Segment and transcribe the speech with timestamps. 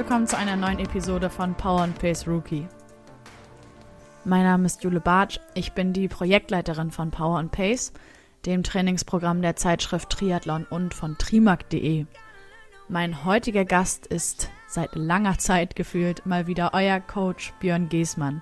[0.00, 2.66] willkommen zu einer neuen Episode von Power and Pace Rookie.
[4.24, 7.92] Mein Name ist Jule Bartsch, ich bin die Projektleiterin von Power and Pace,
[8.46, 12.06] dem Trainingsprogramm der Zeitschrift Triathlon und von trimark.de.
[12.88, 18.40] Mein heutiger Gast ist seit langer Zeit gefühlt mal wieder euer Coach Björn Giesmann.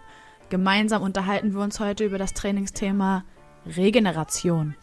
[0.51, 3.25] Gemeinsam unterhalten wir uns heute über das Trainingsthema
[3.67, 4.77] Regeneration.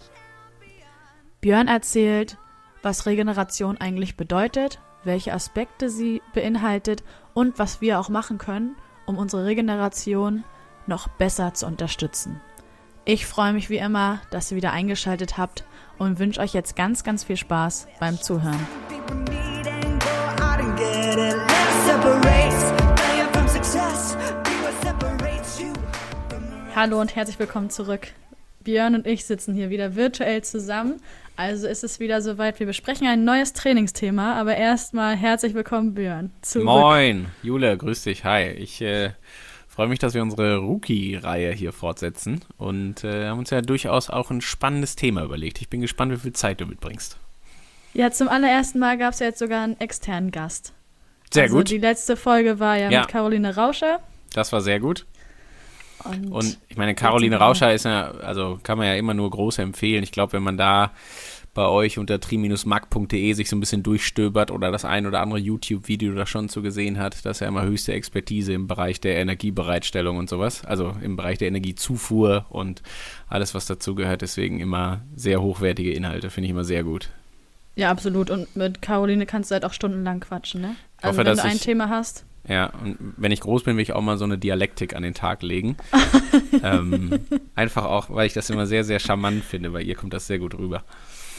[1.40, 2.38] Björn erzählt,
[2.82, 9.18] was Regeneration eigentlich bedeutet, welche Aspekte sie beinhaltet und was wir auch machen können, um
[9.18, 10.44] unsere Regeneration
[10.88, 12.42] noch besser zu unterstützen.
[13.06, 15.64] Ich freue mich wie immer, dass ihr wieder eingeschaltet habt
[16.00, 18.60] und wünsche euch jetzt ganz, ganz viel Spaß beim Zuhören.
[26.76, 28.08] Hallo und herzlich willkommen zurück.
[28.64, 31.00] Björn und ich sitzen hier wieder virtuell zusammen
[31.36, 32.60] also ist es wieder soweit.
[32.60, 36.32] Wir besprechen ein neues Trainingsthema, aber erstmal herzlich willkommen, Björn.
[36.42, 36.66] Zurück.
[36.66, 38.24] Moin, Jule, grüß dich.
[38.24, 38.50] Hi.
[38.52, 39.12] Ich äh,
[39.68, 44.32] freue mich, dass wir unsere Rookie-Reihe hier fortsetzen und äh, haben uns ja durchaus auch
[44.32, 45.62] ein spannendes Thema überlegt.
[45.62, 47.18] Ich bin gespannt, wie viel Zeit du mitbringst.
[47.94, 50.74] Ja, zum allerersten Mal gab es ja jetzt sogar einen externen Gast.
[51.34, 51.70] Sehr also gut.
[51.70, 54.00] Die letzte Folge war ja, ja, mit Caroline Rauscher.
[54.34, 55.06] Das war sehr gut.
[56.06, 59.60] Und, und ich meine, Caroline Rauscher ist ja, also kann man ja immer nur groß
[59.60, 60.04] empfehlen.
[60.04, 60.92] Ich glaube, wenn man da
[61.56, 66.14] bei euch unter tri-mag.de sich so ein bisschen durchstöbert oder das ein oder andere YouTube-Video
[66.14, 70.18] da schon zu gesehen hat, das ist ja immer höchste Expertise im Bereich der Energiebereitstellung
[70.18, 72.84] und sowas, also im Bereich der Energiezufuhr und
[73.30, 74.22] alles, was dazu gehört.
[74.22, 77.10] Deswegen immer sehr hochwertige Inhalte, finde ich immer sehr gut.
[77.76, 78.30] Ja, absolut.
[78.30, 80.76] Und mit Caroline kannst du halt auch stundenlang quatschen, ne?
[81.02, 82.26] Also hoffe, wenn du ein Thema hast.
[82.48, 85.14] Ja, und wenn ich groß bin, will ich auch mal so eine Dialektik an den
[85.14, 85.78] Tag legen.
[86.64, 87.20] ähm,
[87.56, 89.72] einfach auch, weil ich das immer sehr, sehr charmant finde.
[89.72, 90.84] Bei ihr kommt das sehr gut rüber.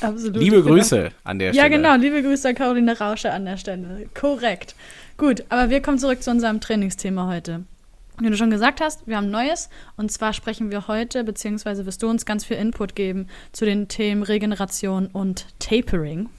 [0.01, 0.37] Absolut.
[0.37, 1.11] Liebe Grüße genau.
[1.25, 1.63] an der Stelle.
[1.63, 1.97] Ja, genau.
[1.97, 4.09] Liebe Grüße an Caroline Rausche an der Stelle.
[4.19, 4.75] Korrekt.
[5.17, 7.65] Gut, aber wir kommen zurück zu unserem Trainingsthema heute.
[8.19, 12.03] Wie du schon gesagt hast, wir haben Neues und zwar sprechen wir heute, beziehungsweise wirst
[12.03, 16.31] du uns ganz viel Input geben zu den Themen Regeneration und Tapering.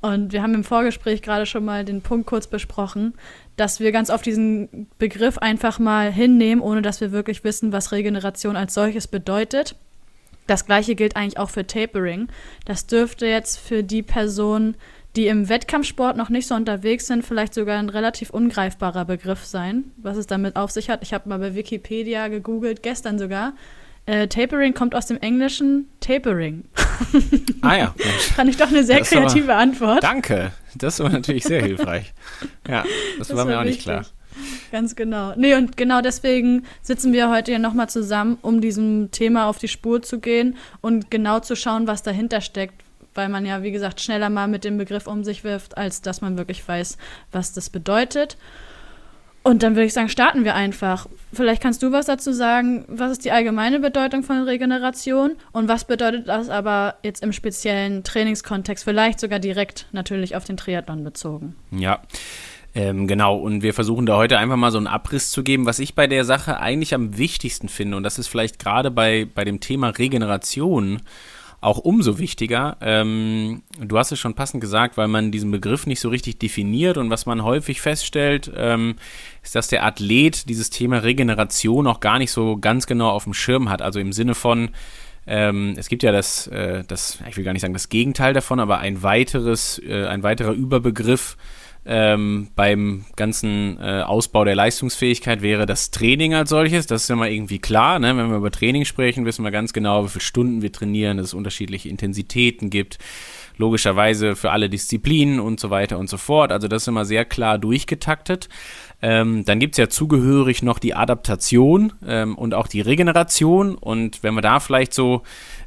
[0.00, 3.14] Und wir haben im Vorgespräch gerade schon mal den Punkt kurz besprochen,
[3.56, 7.90] dass wir ganz oft diesen Begriff einfach mal hinnehmen, ohne dass wir wirklich wissen, was
[7.90, 9.74] Regeneration als solches bedeutet.
[10.46, 12.28] Das gleiche gilt eigentlich auch für Tapering.
[12.64, 14.76] Das dürfte jetzt für die Personen,
[15.16, 19.90] die im Wettkampfsport noch nicht so unterwegs sind, vielleicht sogar ein relativ ungreifbarer Begriff sein,
[19.96, 21.02] was es damit auf sich hat.
[21.02, 23.54] Ich habe mal bei Wikipedia gegoogelt, gestern sogar.
[24.08, 26.64] Äh, Tapering kommt aus dem Englischen Tapering.
[27.60, 27.94] Ah ja.
[28.36, 30.02] Fand ich doch eine sehr kreative aber, Antwort.
[30.02, 30.52] Danke.
[30.74, 32.12] Das war natürlich sehr hilfreich.
[32.68, 32.84] Ja,
[33.18, 34.04] das, das war, mir auch nicht klar.
[34.72, 35.32] Ganz genau.
[35.36, 39.68] Nee, und genau deswegen sitzen wir heute hier nochmal zusammen, um diesem Thema auf die
[39.68, 42.74] Spur zu gehen und genau zu schauen, was dahinter steckt,
[43.14, 46.20] weil man ja, wie gesagt, schneller mal mit dem Begriff um sich wirft, als dass
[46.20, 46.98] man wirklich weiß,
[47.32, 48.36] was das bedeutet.
[49.48, 51.06] Und dann würde ich sagen, starten wir einfach.
[51.32, 52.84] Vielleicht kannst du was dazu sagen.
[52.86, 58.04] Was ist die allgemeine Bedeutung von Regeneration und was bedeutet das aber jetzt im speziellen
[58.04, 61.56] Trainingskontext, vielleicht sogar direkt natürlich auf den Triathlon bezogen?
[61.70, 62.02] Ja.
[62.74, 65.78] Ähm, genau, und wir versuchen da heute einfach mal so einen Abriss zu geben, was
[65.78, 67.96] ich bei der Sache eigentlich am wichtigsten finde.
[67.96, 71.00] Und das ist vielleicht gerade bei, bei dem Thema Regeneration
[71.60, 72.76] auch umso wichtiger.
[72.80, 76.98] Ähm, du hast es schon passend gesagt, weil man diesen Begriff nicht so richtig definiert
[76.98, 78.94] und was man häufig feststellt, ähm,
[79.42, 83.34] ist, dass der Athlet dieses Thema Regeneration auch gar nicht so ganz genau auf dem
[83.34, 83.82] Schirm hat.
[83.82, 84.70] Also im Sinne von,
[85.26, 88.60] ähm, es gibt ja das, äh, das, ich will gar nicht sagen das Gegenteil davon,
[88.60, 91.36] aber ein weiteres, äh, ein weiterer Überbegriff
[91.90, 96.86] ähm, beim ganzen äh, Ausbau der Leistungsfähigkeit wäre das Training als solches.
[96.86, 97.98] Das ist ja mal irgendwie klar.
[97.98, 98.14] Ne?
[98.14, 101.28] Wenn wir über Training sprechen, wissen wir ganz genau, wie viele Stunden wir trainieren, dass
[101.28, 102.98] es unterschiedliche Intensitäten gibt.
[103.56, 106.52] Logischerweise für alle Disziplinen und so weiter und so fort.
[106.52, 108.50] Also das ist immer sehr klar durchgetaktet.
[109.00, 113.76] Ähm, dann gibt es ja zugehörig noch die Adaptation ähm, und auch die Regeneration.
[113.76, 115.22] Und wenn wir da vielleicht so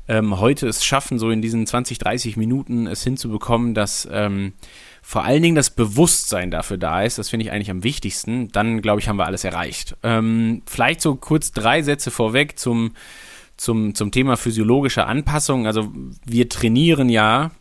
[0.07, 4.53] ähm, heute es schaffen, so in diesen 20, 30 Minuten es hinzubekommen, dass ähm,
[5.11, 8.81] vor allen Dingen das Bewusstsein dafür da ist, das finde ich eigentlich am wichtigsten, dann
[8.81, 9.97] glaube ich, haben wir alles erreicht.
[10.03, 12.93] Ähm, vielleicht so kurz drei Sätze vorweg zum,
[13.57, 15.67] zum, zum Thema physiologische Anpassung.
[15.67, 15.91] Also
[16.25, 17.51] wir trainieren ja,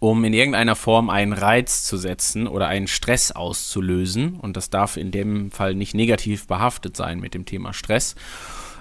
[0.00, 4.34] um in irgendeiner Form einen Reiz zu setzen oder einen Stress auszulösen.
[4.34, 8.16] Und das darf in dem Fall nicht negativ behaftet sein mit dem Thema Stress.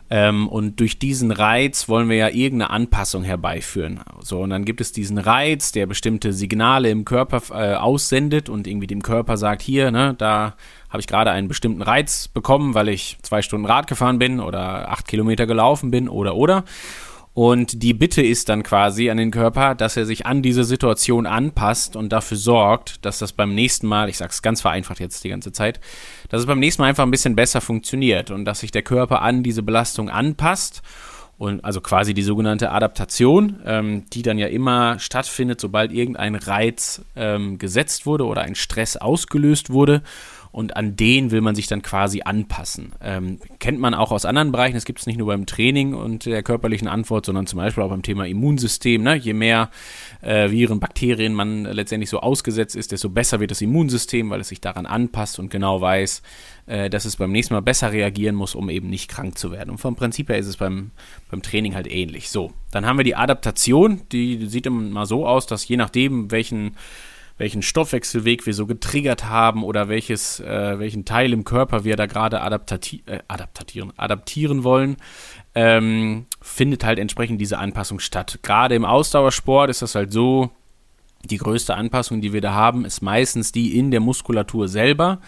[0.10, 4.02] Ähm, und durch diesen Reiz wollen wir ja irgendeine Anpassung herbeiführen.
[4.20, 8.68] So, und dann gibt es diesen Reiz, der bestimmte Signale im Körper äh, aussendet und
[8.68, 10.56] irgendwie dem Körper sagt, hier, ne, da
[10.90, 14.90] habe ich gerade einen bestimmten Reiz bekommen, weil ich zwei Stunden Rad gefahren bin oder
[14.92, 16.64] acht Kilometer gelaufen bin oder oder.
[17.36, 21.26] Und die Bitte ist dann quasi an den Körper, dass er sich an diese Situation
[21.26, 25.30] anpasst und dafür sorgt, dass das beim nächsten Mal, ich sag's ganz vereinfacht jetzt die
[25.30, 25.82] ganze Zeit,
[26.30, 29.22] dass es beim nächsten Mal einfach ein bisschen besser funktioniert und dass sich der Körper
[29.22, 30.82] an diese Belastung anpasst
[31.38, 37.02] und also quasi die sogenannte Adaptation, ähm, die dann ja immer stattfindet, sobald irgendein Reiz
[37.18, 40.04] ähm, gesetzt wurde oder ein Stress ausgelöst wurde
[40.56, 42.94] und an den will man sich dann quasi anpassen.
[43.02, 46.26] Ähm, kennt man auch aus anderen Bereichen, das gibt es nicht nur beim Training und
[46.26, 49.04] der körperlichen Antwort, sondern zum Beispiel auch beim Thema Immunsystem.
[49.04, 49.16] Ne?
[49.18, 49.70] Je mehr
[50.22, 54.48] äh, Viren, Bakterien man letztendlich so ausgesetzt ist, desto besser wird das Immunsystem, weil es
[54.48, 56.22] sich daran anpasst und genau weiß,
[56.68, 59.72] äh, dass es beim nächsten Mal besser reagieren muss, um eben nicht krank zu werden.
[59.72, 60.92] Und vom Prinzip her ist es beim,
[61.30, 62.30] beim Training halt ähnlich.
[62.30, 66.78] So, dann haben wir die Adaptation, die sieht immer so aus, dass je nachdem, welchen
[67.38, 72.06] welchen Stoffwechselweg wir so getriggert haben oder welches, äh, welchen Teil im Körper wir da
[72.06, 74.98] gerade adaptati äh, adaptieren, adaptieren wollen,
[75.54, 78.40] ähm, findet halt entsprechend diese Anpassung statt.
[78.42, 80.52] Gerade im Ausdauersport ist das halt so,
[81.28, 85.20] die größte Anpassung, die wir da haben, ist meistens die in der Muskulatur selber.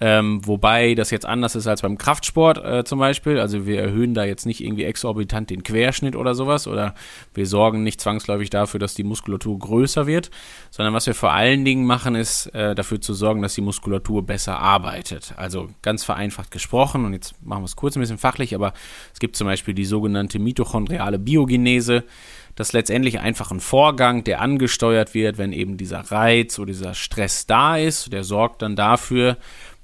[0.00, 3.40] Ähm, wobei das jetzt anders ist als beim Kraftsport äh, zum Beispiel.
[3.40, 6.94] Also wir erhöhen da jetzt nicht irgendwie exorbitant den Querschnitt oder sowas oder
[7.34, 10.30] wir sorgen nicht zwangsläufig dafür, dass die Muskulatur größer wird,
[10.70, 14.24] sondern was wir vor allen Dingen machen, ist äh, dafür zu sorgen, dass die Muskulatur
[14.24, 15.34] besser arbeitet.
[15.36, 18.74] Also ganz vereinfacht gesprochen und jetzt machen wir es kurz ein bisschen fachlich, aber
[19.12, 22.04] es gibt zum Beispiel die sogenannte mitochondriale Biogenese.
[22.58, 26.92] Das ist letztendlich einfach ein Vorgang, der angesteuert wird, wenn eben dieser Reiz oder dieser
[26.92, 28.12] Stress da ist.
[28.12, 29.36] Der sorgt dann dafür,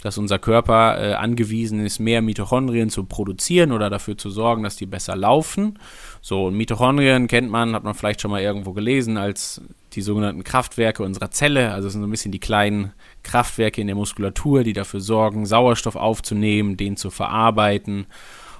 [0.03, 4.75] dass unser Körper äh, angewiesen ist, mehr Mitochondrien zu produzieren oder dafür zu sorgen, dass
[4.75, 5.79] die besser laufen.
[6.21, 9.61] So, und Mitochondrien kennt man, hat man vielleicht schon mal irgendwo gelesen, als
[9.93, 11.71] die sogenannten Kraftwerke unserer Zelle.
[11.71, 12.93] Also es sind so ein bisschen die kleinen
[13.23, 18.07] Kraftwerke in der Muskulatur, die dafür sorgen, Sauerstoff aufzunehmen, den zu verarbeiten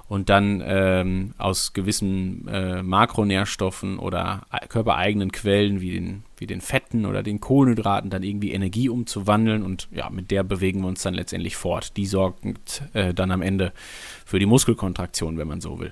[0.07, 7.07] und dann ähm, aus gewissen äh, Makronährstoffen oder körpereigenen Quellen wie den, wie den Fetten
[7.07, 11.15] oder den Kohlenhydraten dann irgendwie Energie umzuwandeln und ja, mit der bewegen wir uns dann
[11.15, 11.97] letztendlich fort.
[11.97, 12.45] Die sorgt
[12.93, 13.73] äh, dann am Ende
[14.25, 15.91] für die Muskelkontraktion, wenn man so will.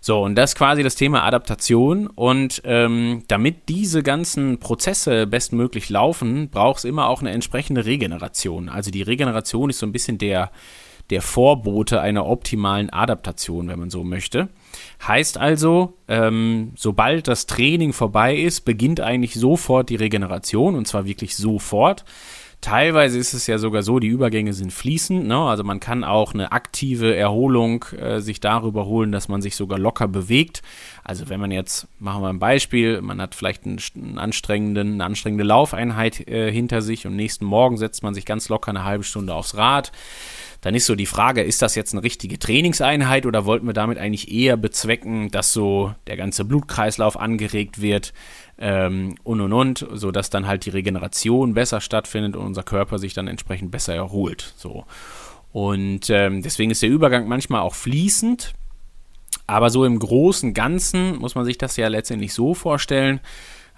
[0.00, 2.06] So, und das ist quasi das Thema Adaptation.
[2.06, 8.70] Und ähm, damit diese ganzen Prozesse bestmöglich laufen, braucht es immer auch eine entsprechende Regeneration.
[8.70, 10.50] Also die Regeneration ist so ein bisschen der
[11.10, 14.48] der Vorbote einer optimalen Adaptation, wenn man so möchte.
[15.06, 21.04] Heißt also, ähm, sobald das Training vorbei ist, beginnt eigentlich sofort die Regeneration und zwar
[21.04, 22.04] wirklich sofort.
[22.60, 25.26] Teilweise ist es ja sogar so, die Übergänge sind fließend.
[25.26, 25.38] Ne?
[25.38, 29.78] Also man kann auch eine aktive Erholung äh, sich darüber holen, dass man sich sogar
[29.78, 30.60] locker bewegt.
[31.02, 35.04] Also wenn man jetzt, machen wir ein Beispiel, man hat vielleicht einen, einen anstrengenden, eine
[35.04, 39.04] anstrengende Laufeinheit äh, hinter sich und nächsten Morgen setzt man sich ganz locker eine halbe
[39.04, 39.90] Stunde aufs Rad
[40.60, 43.98] dann ist so die Frage, ist das jetzt eine richtige Trainingseinheit oder wollten wir damit
[43.98, 48.12] eigentlich eher bezwecken, dass so der ganze Blutkreislauf angeregt wird
[48.60, 53.14] ähm, und und und, sodass dann halt die Regeneration besser stattfindet und unser Körper sich
[53.14, 54.54] dann entsprechend besser erholt.
[54.56, 54.84] So.
[55.52, 58.52] Und ähm, deswegen ist der Übergang manchmal auch fließend.
[59.46, 63.20] Aber so im großen Ganzen muss man sich das ja letztendlich so vorstellen,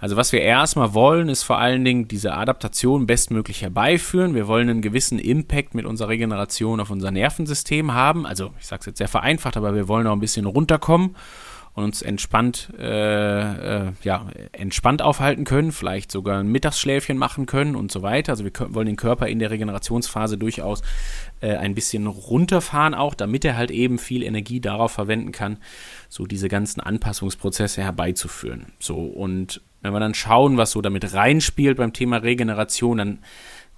[0.02, 4.35] also was wir erstmal wollen, ist vor allen Dingen diese Adaptation bestmöglich herbeiführen.
[4.35, 8.26] Wir wollen einen gewissen Impact mit unserer Regeneration auf unser Nervensystem haben.
[8.26, 11.14] Also ich sage es jetzt sehr vereinfacht, aber wir wollen auch ein bisschen runterkommen
[11.75, 17.76] und uns entspannt, äh, äh, ja, entspannt aufhalten können, vielleicht sogar ein Mittagsschläfchen machen können
[17.76, 18.33] und so weiter.
[18.33, 20.83] Also wir wollen den Körper in der Regenerationsphase durchaus
[21.41, 25.59] äh, ein bisschen runterfahren auch, damit er halt eben viel Energie darauf verwenden kann,
[26.09, 28.73] so diese ganzen Anpassungsprozesse herbeizuführen.
[28.79, 33.19] So und wenn wir dann schauen, was so damit reinspielt beim Thema Regeneration, dann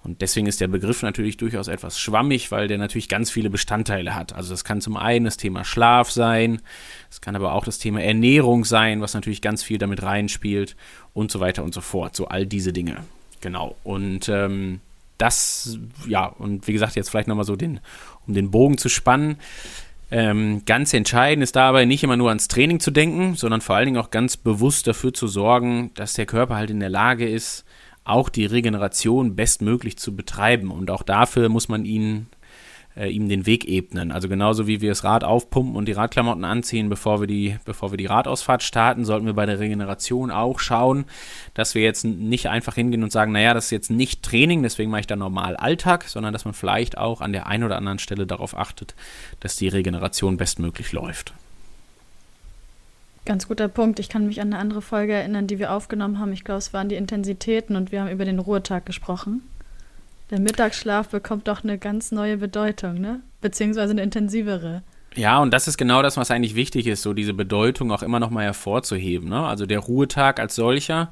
[0.04, 4.14] und deswegen ist der Begriff natürlich durchaus etwas schwammig, weil der natürlich ganz viele Bestandteile
[4.14, 4.34] hat.
[4.34, 6.60] Also das kann zum einen das Thema Schlaf sein,
[7.10, 10.76] es kann aber auch das Thema Ernährung sein, was natürlich ganz viel damit reinspielt
[11.14, 12.14] und so weiter und so fort.
[12.14, 12.98] So all diese Dinge.
[13.40, 13.76] Genau.
[13.82, 14.80] Und ähm,
[15.16, 17.80] das, ja, und wie gesagt, jetzt vielleicht nochmal so den,
[18.26, 19.36] um den Bogen zu spannen.
[20.10, 23.86] Ähm, ganz entscheidend ist dabei nicht immer nur ans Training zu denken, sondern vor allen
[23.86, 27.64] Dingen auch ganz bewusst dafür zu sorgen, dass der Körper halt in der Lage ist,
[28.04, 30.70] auch die Regeneration bestmöglich zu betreiben.
[30.70, 32.26] Und auch dafür muss man ihn
[32.96, 34.12] äh, ihm den Weg ebnen.
[34.12, 37.90] Also genauso wie wir das Rad aufpumpen und die Radklamotten anziehen, bevor wir die, bevor
[37.90, 41.04] wir die Radausfahrt starten, sollten wir bei der Regeneration auch schauen,
[41.54, 44.90] dass wir jetzt nicht einfach hingehen und sagen, naja, das ist jetzt nicht Training, deswegen
[44.90, 47.98] mache ich da normal Alltag, sondern dass man vielleicht auch an der einen oder anderen
[47.98, 48.94] Stelle darauf achtet,
[49.40, 51.34] dass die Regeneration bestmöglich läuft.
[53.24, 53.98] Ganz guter Punkt.
[54.00, 56.32] Ich kann mich an eine andere Folge erinnern, die wir aufgenommen haben.
[56.32, 59.42] Ich glaube, es waren die Intensitäten und wir haben über den Ruhetag gesprochen.
[60.30, 63.20] Der Mittagsschlaf bekommt doch eine ganz neue Bedeutung, ne?
[63.40, 64.82] Beziehungsweise eine intensivere.
[65.16, 68.18] Ja, und das ist genau das, was eigentlich wichtig ist, so diese Bedeutung auch immer
[68.18, 69.28] nochmal hervorzuheben.
[69.28, 69.46] Ne?
[69.46, 71.10] Also der Ruhetag als solcher,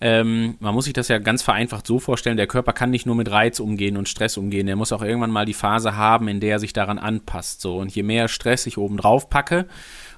[0.00, 3.14] ähm, man muss sich das ja ganz vereinfacht so vorstellen, der Körper kann nicht nur
[3.14, 6.40] mit Reiz umgehen und Stress umgehen, der muss auch irgendwann mal die Phase haben, in
[6.40, 7.60] der er sich daran anpasst.
[7.60, 7.76] So.
[7.76, 9.66] Und je mehr Stress ich oben drauf packe,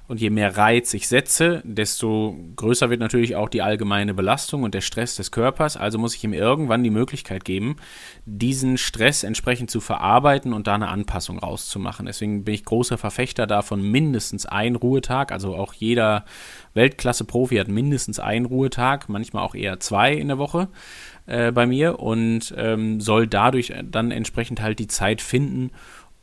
[0.07, 4.73] und je mehr Reiz ich setze, desto größer wird natürlich auch die allgemeine Belastung und
[4.73, 5.77] der Stress des Körpers.
[5.77, 7.77] Also muss ich ihm irgendwann die Möglichkeit geben,
[8.25, 12.05] diesen Stress entsprechend zu verarbeiten und da eine Anpassung rauszumachen.
[12.05, 15.31] Deswegen bin ich großer Verfechter davon, mindestens ein Ruhetag.
[15.31, 16.25] Also auch jeder
[16.73, 20.67] Weltklasse-Profi hat mindestens einen Ruhetag, manchmal auch eher zwei in der Woche
[21.27, 25.71] äh, bei mir und ähm, soll dadurch dann entsprechend halt die Zeit finden,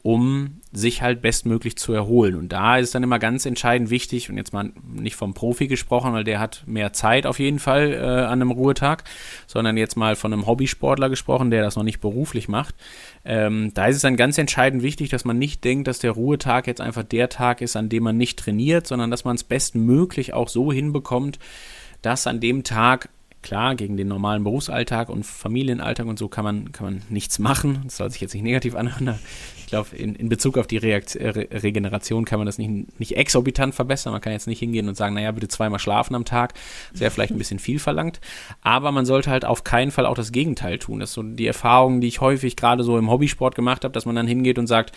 [0.02, 2.34] um sich halt bestmöglich zu erholen.
[2.34, 6.12] Und da ist dann immer ganz entscheidend wichtig, und jetzt mal nicht vom Profi gesprochen,
[6.12, 9.04] weil der hat mehr Zeit auf jeden Fall äh, an einem Ruhetag,
[9.46, 12.74] sondern jetzt mal von einem Hobbysportler gesprochen, der das noch nicht beruflich macht.
[13.24, 16.66] Ähm, da ist es dann ganz entscheidend wichtig, dass man nicht denkt, dass der Ruhetag
[16.66, 20.32] jetzt einfach der Tag ist, an dem man nicht trainiert, sondern dass man es bestmöglich
[20.32, 21.38] auch so hinbekommt,
[22.00, 23.10] dass an dem Tag
[23.42, 27.80] Klar, gegen den normalen Berufsalltag und Familienalltag und so kann man, kann man nichts machen.
[27.84, 29.18] Das soll sich jetzt nicht negativ anhören.
[29.56, 33.16] Ich glaube, in, in Bezug auf die Reakt Re Regeneration kann man das nicht, nicht
[33.16, 34.12] exorbitant verbessern.
[34.12, 36.54] Man kann jetzt nicht hingehen und sagen, naja, bitte zweimal schlafen am Tag.
[36.92, 38.20] Das wäre vielleicht ein bisschen viel verlangt.
[38.62, 41.00] Aber man sollte halt auf keinen Fall auch das Gegenteil tun.
[41.00, 44.06] Das ist so die Erfahrung, die ich häufig gerade so im Hobbysport gemacht habe, dass
[44.06, 44.94] man dann hingeht und sagt,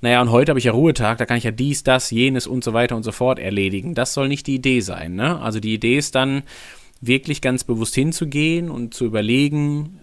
[0.00, 2.64] naja, und heute habe ich ja Ruhetag, da kann ich ja dies, das, jenes und
[2.64, 3.94] so weiter und so fort erledigen.
[3.94, 5.14] Das soll nicht die Idee sein.
[5.14, 5.40] Ne?
[5.40, 6.42] Also die Idee ist dann,
[7.06, 10.00] wirklich ganz bewusst hinzugehen und zu überlegen,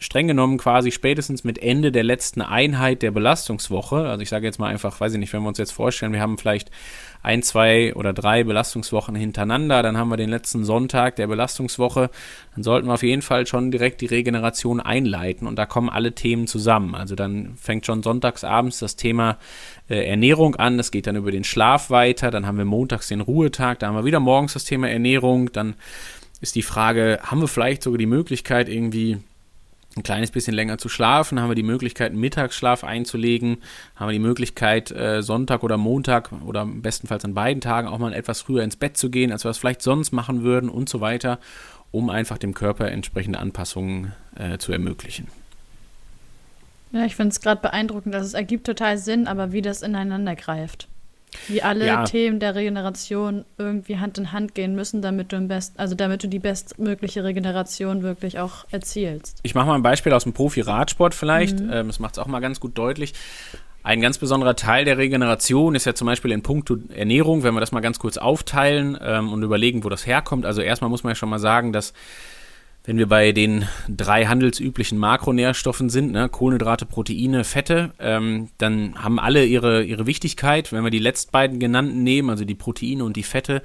[0.00, 4.58] streng genommen quasi spätestens mit Ende der letzten Einheit der Belastungswoche, also ich sage jetzt
[4.58, 6.70] mal einfach, weiß ich nicht, wenn wir uns jetzt vorstellen, wir haben vielleicht
[7.22, 12.10] ein, zwei oder drei Belastungswochen hintereinander, dann haben wir den letzten Sonntag der Belastungswoche,
[12.54, 16.14] dann sollten wir auf jeden Fall schon direkt die Regeneration einleiten und da kommen alle
[16.14, 16.94] Themen zusammen.
[16.94, 19.36] Also dann fängt schon sonntagsabends das Thema
[19.88, 23.20] äh, Ernährung an, das geht dann über den Schlaf weiter, dann haben wir montags den
[23.20, 25.74] Ruhetag, da haben wir wieder morgens das Thema Ernährung, dann
[26.40, 29.18] ist die Frage, haben wir vielleicht sogar die Möglichkeit irgendwie
[29.96, 33.58] ein kleines bisschen länger zu schlafen, haben wir die Möglichkeit, Mittagsschlaf einzulegen,
[33.96, 38.12] haben wir die Möglichkeit, äh, Sonntag oder Montag oder bestenfalls an beiden Tagen auch mal
[38.12, 41.00] etwas früher ins Bett zu gehen, als wir es vielleicht sonst machen würden und so
[41.00, 41.38] weiter,
[41.90, 45.28] um einfach dem Körper entsprechende Anpassungen äh, zu ermöglichen.
[46.92, 50.36] Ja, ich finde es gerade beeindruckend, dass es ergibt total Sinn, aber wie das ineinander
[50.36, 50.88] greift.
[51.46, 52.04] Wie alle ja.
[52.04, 56.22] Themen der Regeneration irgendwie Hand in Hand gehen müssen, damit du im Best, also damit
[56.22, 59.38] du die bestmögliche Regeneration wirklich auch erzielst.
[59.42, 61.60] Ich mache mal ein Beispiel aus dem Profi-Radsport vielleicht.
[61.60, 61.70] Mhm.
[61.72, 63.14] Ähm, das macht es auch mal ganz gut deutlich.
[63.82, 67.60] Ein ganz besonderer Teil der Regeneration ist ja zum Beispiel in puncto Ernährung, wenn wir
[67.60, 70.44] das mal ganz kurz aufteilen ähm, und überlegen, wo das herkommt.
[70.44, 71.94] Also erstmal muss man ja schon mal sagen, dass
[72.88, 79.18] wenn wir bei den drei handelsüblichen Makronährstoffen sind, ne, Kohlenhydrate, Proteine, Fette, ähm, dann haben
[79.18, 80.72] alle ihre, ihre Wichtigkeit.
[80.72, 83.60] Wenn wir die letzten beiden genannten nehmen, also die Proteine und die Fette,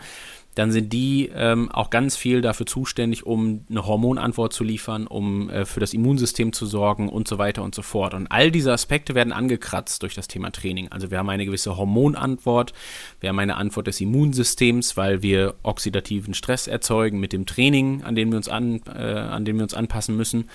[0.56, 5.50] dann sind die ähm, auch ganz viel dafür zuständig, um eine Hormonantwort zu liefern, um
[5.50, 8.14] äh, für das Immunsystem zu sorgen und so weiter und so fort.
[8.14, 10.90] Und all diese Aspekte werden angekratzt durch das Thema Training.
[10.90, 12.74] Also wir haben eine gewisse Hormonantwort,
[13.20, 18.16] wir haben eine Antwort des Immunsystems, weil wir oxidativen Stress erzeugen mit dem Training, an
[18.16, 20.50] dem wir uns, an, äh, an dem wir uns anpassen müssen.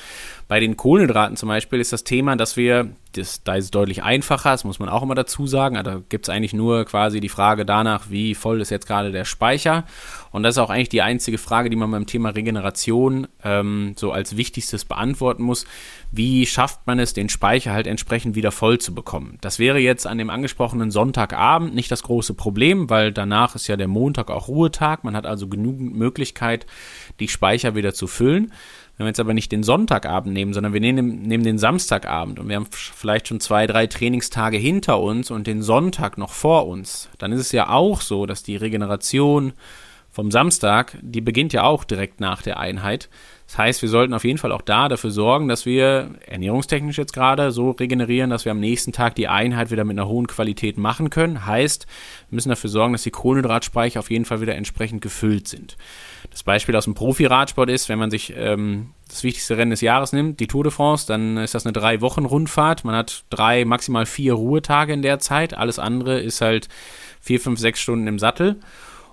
[0.47, 4.03] Bei den Kohlenhydraten zum Beispiel ist das Thema, dass wir das, da ist es deutlich
[4.03, 5.77] einfacher, das muss man auch immer dazu sagen.
[5.77, 9.13] Also da gibt es eigentlich nur quasi die Frage danach, wie voll ist jetzt gerade
[9.13, 9.85] der Speicher.
[10.31, 14.13] Und das ist auch eigentlich die einzige Frage, die man beim Thema Regeneration ähm, so
[14.13, 15.67] als wichtigstes beantworten muss.
[16.11, 19.39] Wie schafft man es, den Speicher halt entsprechend wieder voll zu bekommen?
[19.41, 23.77] Das wäre jetzt an dem angesprochenen Sonntagabend nicht das große Problem, weil danach ist ja
[23.77, 25.05] der Montag auch Ruhetag.
[25.05, 26.67] Man hat also genügend Möglichkeit,
[27.21, 28.53] die Speicher wieder zu füllen.
[28.99, 32.49] Wenn wir jetzt aber nicht den Sonntagabend nehmen, sondern wir nehmen, nehmen den Samstagabend und
[32.49, 37.09] wir haben vielleicht schon zwei, drei Trainingstage hinter uns und den Sonntag noch vor uns,
[37.19, 39.53] dann ist es ja auch so, dass die Regeneration
[40.11, 43.09] vom Samstag, die beginnt ja auch direkt nach der Einheit.
[43.49, 47.15] Das heißt, wir sollten auf jeden Fall auch da dafür sorgen, dass wir ernährungstechnisch jetzt
[47.15, 50.77] gerade so regenerieren, dass wir am nächsten Tag die Einheit wieder mit einer hohen Qualität
[50.77, 51.47] machen können.
[51.47, 51.87] Heißt,
[52.29, 55.79] wir müssen dafür sorgen, dass die Kohlenhydratspeicher auf jeden Fall wieder entsprechend gefüllt sind.
[56.31, 60.13] Das Beispiel aus dem Profi-Radsport ist, wenn man sich ähm, das wichtigste Rennen des Jahres
[60.13, 62.85] nimmt, die Tour de France, dann ist das eine drei Wochen Rundfahrt.
[62.85, 65.57] Man hat drei, maximal vier Ruhetage in der Zeit.
[65.57, 66.69] Alles andere ist halt
[67.23, 68.61] vier, fünf, sechs Stunden im Sattel.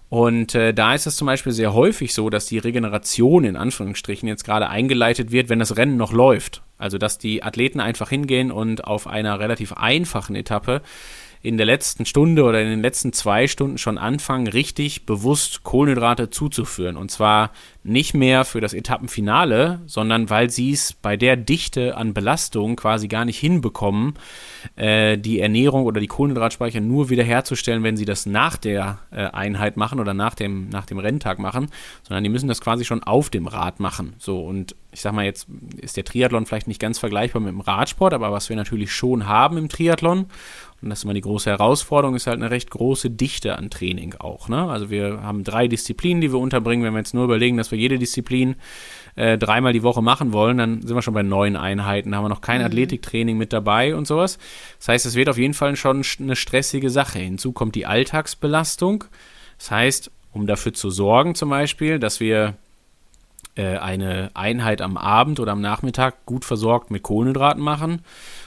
[0.09, 4.27] Und äh, da ist es zum Beispiel sehr häufig so, dass die Regeneration in Anführungsstrichen
[4.27, 6.61] jetzt gerade eingeleitet wird, wenn das Rennen noch läuft.
[6.77, 10.81] Also dass die Athleten einfach hingehen und auf einer relativ einfachen Etappe
[11.45, 16.31] in der letzten Stunde oder in den letzten zwei Stunden schon anfangen, richtig bewusst Kohlenhydrate
[16.31, 16.97] zuzuführen.
[16.97, 17.51] Und zwar
[17.83, 23.07] nicht mehr für das Etappenfinale, sondern weil sie es bei der Dichte an Belastung quasi
[23.07, 24.15] gar nicht hinbekommen,
[24.75, 29.77] äh, die Ernährung oder die Kohlenhydratspeicher nur wiederherzustellen, wenn sie das nach der äh, Einheit
[29.77, 31.67] machen oder nach dem, nach dem Renntag machen,
[32.01, 34.15] sondern die müssen das quasi schon auf dem Rad machen.
[34.17, 35.47] So und ich sag mal, jetzt
[35.77, 39.27] ist der Triathlon vielleicht nicht ganz vergleichbar mit dem Radsport, aber was wir natürlich schon
[39.27, 40.27] haben im Triathlon,
[40.81, 44.15] und das ist immer die große Herausforderung, ist halt eine recht große Dichte an Training
[44.19, 44.49] auch.
[44.49, 44.69] Ne?
[44.69, 46.83] Also wir haben drei Disziplinen, die wir unterbringen.
[46.83, 48.55] Wenn wir jetzt nur überlegen, dass wir jede Disziplin
[49.15, 52.29] äh, dreimal die Woche machen wollen, dann sind wir schon bei neun Einheiten, haben wir
[52.29, 52.67] noch kein mhm.
[52.67, 54.37] Athletiktraining mit dabei und sowas.
[54.77, 57.19] Das heißt, es wird auf jeden Fall schon eine stressige Sache.
[57.19, 59.05] Hinzu kommt die Alltagsbelastung.
[59.57, 62.55] Das heißt, um dafür zu sorgen zum Beispiel, dass wir
[63.55, 68.01] äh, eine Einheit am Abend oder am Nachmittag gut versorgt mit Kohlenhydraten machen,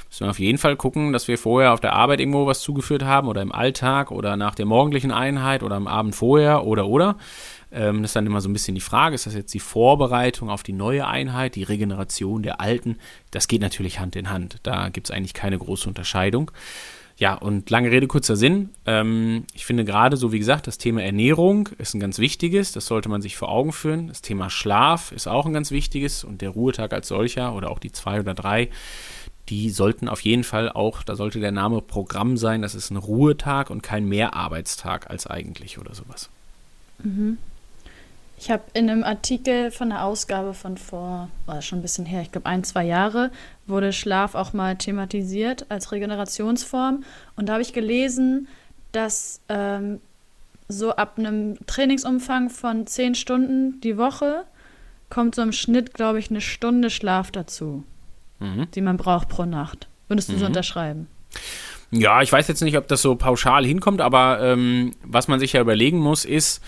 [0.09, 3.05] müssen wir auf jeden Fall gucken, dass wir vorher auf der Arbeit irgendwo was zugeführt
[3.05, 7.17] haben oder im Alltag oder nach der morgendlichen Einheit oder am Abend vorher oder oder.
[7.71, 10.49] Ähm, das ist dann immer so ein bisschen die Frage, ist das jetzt die Vorbereitung
[10.49, 12.97] auf die neue Einheit, die Regeneration der alten?
[13.31, 14.59] Das geht natürlich Hand in Hand.
[14.63, 16.51] Da gibt es eigentlich keine große Unterscheidung.
[17.19, 18.71] Ja, und lange Rede, kurzer Sinn.
[18.87, 22.71] Ähm, ich finde gerade so, wie gesagt, das Thema Ernährung ist ein ganz wichtiges.
[22.71, 24.07] Das sollte man sich vor Augen führen.
[24.07, 26.23] Das Thema Schlaf ist auch ein ganz wichtiges.
[26.23, 28.69] Und der Ruhetag als solcher oder auch die zwei oder drei,
[29.49, 32.63] die sollten auf jeden Fall auch, da sollte der Name Programm sein.
[32.63, 36.29] Das ist ein Ruhetag und kein Mehrarbeitstag als eigentlich oder sowas.
[37.03, 37.39] Mhm.
[38.41, 42.23] Ich habe in einem Artikel von der Ausgabe von vor, war schon ein bisschen her,
[42.23, 43.33] ich glaube ein, zwei Jahre,
[43.67, 47.03] wurde Schlaf auch mal thematisiert als Regenerationsform.
[47.35, 48.47] Und da habe ich gelesen,
[48.93, 50.01] dass ähm,
[50.69, 54.45] so ab einem Trainingsumfang von zehn Stunden die Woche
[55.11, 57.83] kommt so im Schnitt, glaube ich, eine Stunde Schlaf dazu,
[58.39, 58.69] mhm.
[58.75, 59.89] die man braucht pro Nacht.
[60.09, 60.39] Würdest du mhm.
[60.39, 61.09] so unterschreiben?
[61.91, 65.55] Ja, ich weiß jetzt nicht, ob das so pauschal hinkommt, aber ähm, was man sich
[65.55, 66.63] ja überlegen muss, ist,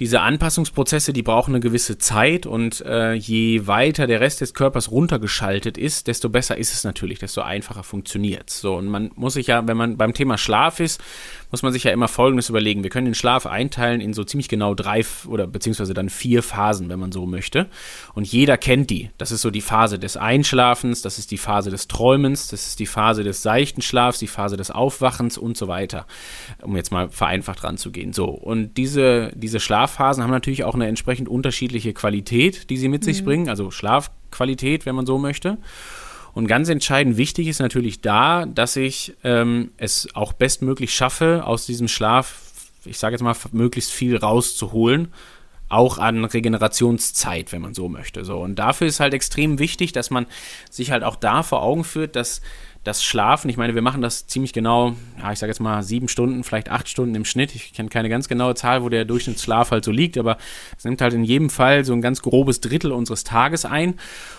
[0.00, 4.92] diese Anpassungsprozesse, die brauchen eine gewisse Zeit und äh, je weiter der Rest des Körpers
[4.92, 9.48] runtergeschaltet ist, desto besser ist es natürlich, desto einfacher funktioniert So, und man muss sich
[9.48, 11.00] ja, wenn man beim Thema Schlaf ist,
[11.50, 12.82] muss man sich ja immer Folgendes überlegen.
[12.82, 16.88] Wir können den Schlaf einteilen in so ziemlich genau drei oder beziehungsweise dann vier Phasen,
[16.88, 17.66] wenn man so möchte.
[18.14, 19.10] Und jeder kennt die.
[19.18, 22.80] Das ist so die Phase des Einschlafens, das ist die Phase des Träumens, das ist
[22.80, 26.06] die Phase des seichten Schlafs, die Phase des Aufwachens und so weiter.
[26.62, 28.12] Um jetzt mal vereinfacht ranzugehen.
[28.12, 33.02] So, und diese, diese Schlafphasen haben natürlich auch eine entsprechend unterschiedliche Qualität, die sie mit
[33.02, 33.04] mhm.
[33.06, 35.58] sich bringen, also Schlafqualität, wenn man so möchte.
[36.38, 41.66] Und ganz entscheidend wichtig ist natürlich da, dass ich ähm, es auch bestmöglich schaffe, aus
[41.66, 42.42] diesem Schlaf,
[42.84, 45.08] ich sage jetzt mal, möglichst viel rauszuholen.
[45.68, 48.24] Auch an Regenerationszeit, wenn man so möchte.
[48.24, 48.38] So.
[48.38, 50.26] Und dafür ist halt extrem wichtig, dass man
[50.70, 52.40] sich halt auch da vor Augen führt, dass
[52.84, 56.08] das Schlafen, ich meine, wir machen das ziemlich genau, ja, ich sage jetzt mal sieben
[56.08, 57.54] Stunden, vielleicht acht Stunden im Schnitt.
[57.54, 60.38] Ich kenne keine ganz genaue Zahl, wo der Durchschnittsschlaf halt so liegt, aber
[60.76, 63.94] es nimmt halt in jedem Fall so ein ganz grobes Drittel unseres Tages ein.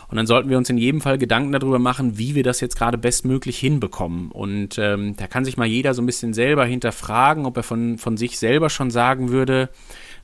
[0.07, 2.75] Und dann sollten wir uns in jedem Fall Gedanken darüber machen, wie wir das jetzt
[2.75, 4.31] gerade bestmöglich hinbekommen.
[4.31, 7.97] Und ähm, da kann sich mal jeder so ein bisschen selber hinterfragen, ob er von,
[7.97, 9.69] von sich selber schon sagen würde,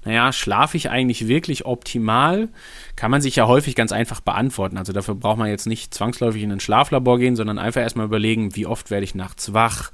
[0.05, 2.49] naja, schlafe ich eigentlich wirklich optimal?
[2.95, 4.77] Kann man sich ja häufig ganz einfach beantworten.
[4.77, 8.55] Also dafür braucht man jetzt nicht zwangsläufig in ein Schlaflabor gehen, sondern einfach erstmal überlegen,
[8.55, 9.91] wie oft werde ich nachts wach?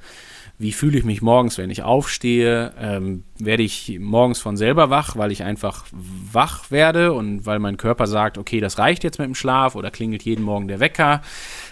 [0.58, 2.74] Wie fühle ich mich morgens, wenn ich aufstehe?
[2.78, 7.78] Ähm, werde ich morgens von selber wach, weil ich einfach wach werde und weil mein
[7.78, 11.22] Körper sagt, okay, das reicht jetzt mit dem Schlaf oder klingelt jeden Morgen der Wecker?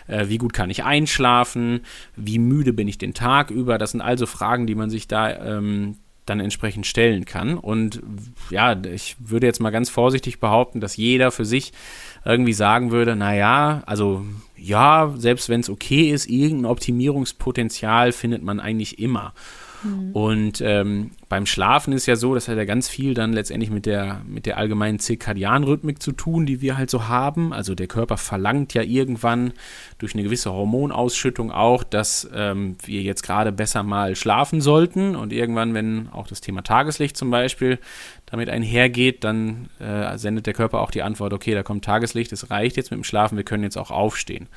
[0.08, 1.82] Äh, wie gut kann ich einschlafen?
[2.16, 3.78] Wie müde bin ich den Tag über?
[3.78, 5.98] Das sind also Fragen, die man sich da ähm,
[6.30, 7.58] dann entsprechend stellen kann.
[7.58, 8.02] Und
[8.50, 11.74] ja, ich würde jetzt mal ganz vorsichtig behaupten, dass jeder für sich
[12.26, 18.60] irgendwie sagen würde, naja, also ja, selbst wenn es okay ist, irgendein Optimierungspotenzial findet man
[18.60, 19.34] eigentlich immer.
[19.84, 20.12] Mhm.
[20.12, 23.86] Und ähm, beim Schlafen ist ja so, das hat ja ganz viel dann letztendlich mit
[23.86, 27.54] der, mit der allgemeinen Zirkadianrhythmik zu tun, die wir halt so haben.
[27.54, 29.54] Also der Körper verlangt ja irgendwann
[29.98, 35.16] durch eine gewisse Hormonausschüttung auch, dass ähm, wir jetzt gerade besser mal schlafen sollten.
[35.16, 37.80] Und irgendwann, wenn auch das Thema Tageslicht zum Beispiel
[38.26, 42.52] damit einhergeht, dann äh, sendet der Körper auch die Antwort, okay, da kommt Tageslicht, es
[42.52, 44.48] reicht jetzt mit dem Schlafen, wir können jetzt auch aufstehen.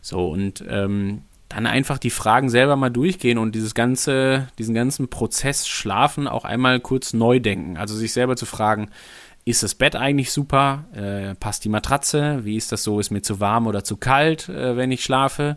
[0.00, 5.08] So, und ähm, dann einfach die Fragen selber mal durchgehen und dieses ganze, diesen ganzen
[5.08, 7.76] Prozess Schlafen auch einmal kurz neu denken.
[7.76, 8.90] Also sich selber zu fragen,
[9.44, 10.84] ist das Bett eigentlich super?
[10.92, 12.44] Äh, passt die Matratze?
[12.44, 13.00] Wie ist das so?
[13.00, 15.56] Ist mir zu warm oder zu kalt, äh, wenn ich schlafe?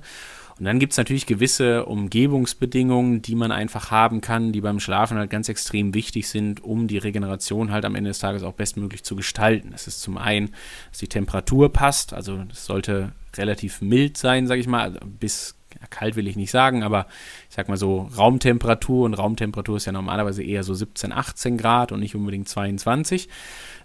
[0.58, 5.17] Und dann gibt es natürlich gewisse Umgebungsbedingungen, die man einfach haben kann, die beim Schlafen
[5.17, 9.04] halt ganz extrem wichtig sind, um die Regeneration halt am Ende des Tages auch bestmöglich
[9.04, 9.71] zu gestalten.
[9.73, 10.51] Es ist zum einen,
[10.91, 15.56] dass die Temperatur passt, also es sollte relativ mild sein, sage ich mal, bis
[15.89, 17.07] kalt will ich nicht sagen, aber
[17.49, 21.91] ich sag mal so Raumtemperatur und Raumtemperatur ist ja normalerweise eher so 17, 18 Grad
[21.91, 23.29] und nicht unbedingt 22.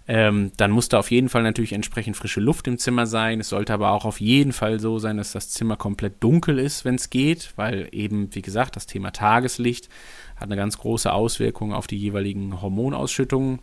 [0.09, 3.41] Ähm, dann muss da auf jeden Fall natürlich entsprechend frische Luft im Zimmer sein.
[3.41, 6.85] Es sollte aber auch auf jeden Fall so sein, dass das Zimmer komplett dunkel ist,
[6.85, 9.89] wenn es geht, weil eben, wie gesagt, das Thema Tageslicht
[10.37, 13.59] hat eine ganz große Auswirkung auf die jeweiligen Hormonausschüttungen.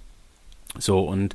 [0.78, 1.34] So, und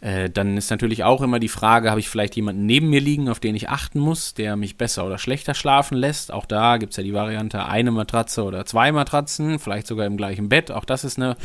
[0.00, 3.28] äh, dann ist natürlich auch immer die Frage, habe ich vielleicht jemanden neben mir liegen,
[3.28, 6.32] auf den ich achten muss, der mich besser oder schlechter schlafen lässt.
[6.32, 10.16] Auch da gibt es ja die Variante eine Matratze oder zwei Matratzen, vielleicht sogar im
[10.16, 10.70] gleichen Bett.
[10.70, 11.36] Auch das ist eine,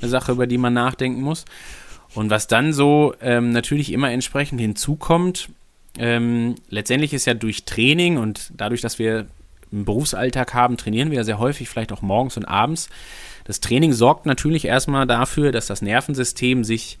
[0.00, 1.44] eine Sache, über die man nachdenken muss.
[2.14, 5.48] Und was dann so ähm, natürlich immer entsprechend hinzukommt,
[5.98, 9.26] ähm, letztendlich ist ja durch Training und dadurch, dass wir
[9.72, 12.88] einen Berufsalltag haben, trainieren wir ja sehr häufig, vielleicht auch morgens und abends.
[13.44, 16.98] Das Training sorgt natürlich erstmal dafür, dass das Nervensystem sich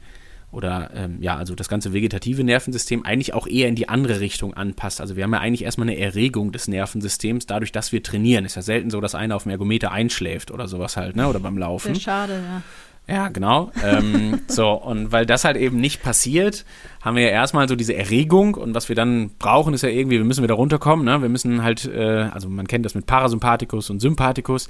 [0.54, 4.54] oder ähm, ja, also das ganze vegetative Nervensystem eigentlich auch eher in die andere Richtung
[4.54, 5.00] anpasst.
[5.00, 8.44] Also wir haben ja eigentlich erstmal eine Erregung des Nervensystems, dadurch, dass wir trainieren.
[8.44, 11.28] Ist ja selten so, dass einer auf dem Ergometer einschläft oder sowas halt, ne?
[11.28, 11.94] Oder beim Laufen.
[11.94, 12.62] Sehr schade, ja.
[13.06, 13.70] Ja, genau.
[13.84, 16.64] ähm, so, und weil das halt eben nicht passiert,
[17.02, 20.16] haben wir ja erstmal so diese Erregung und was wir dann brauchen, ist ja irgendwie,
[20.16, 21.20] wir müssen wieder runterkommen, ne?
[21.20, 24.68] Wir müssen halt, äh, also man kennt das mit Parasympathikus und Sympathikus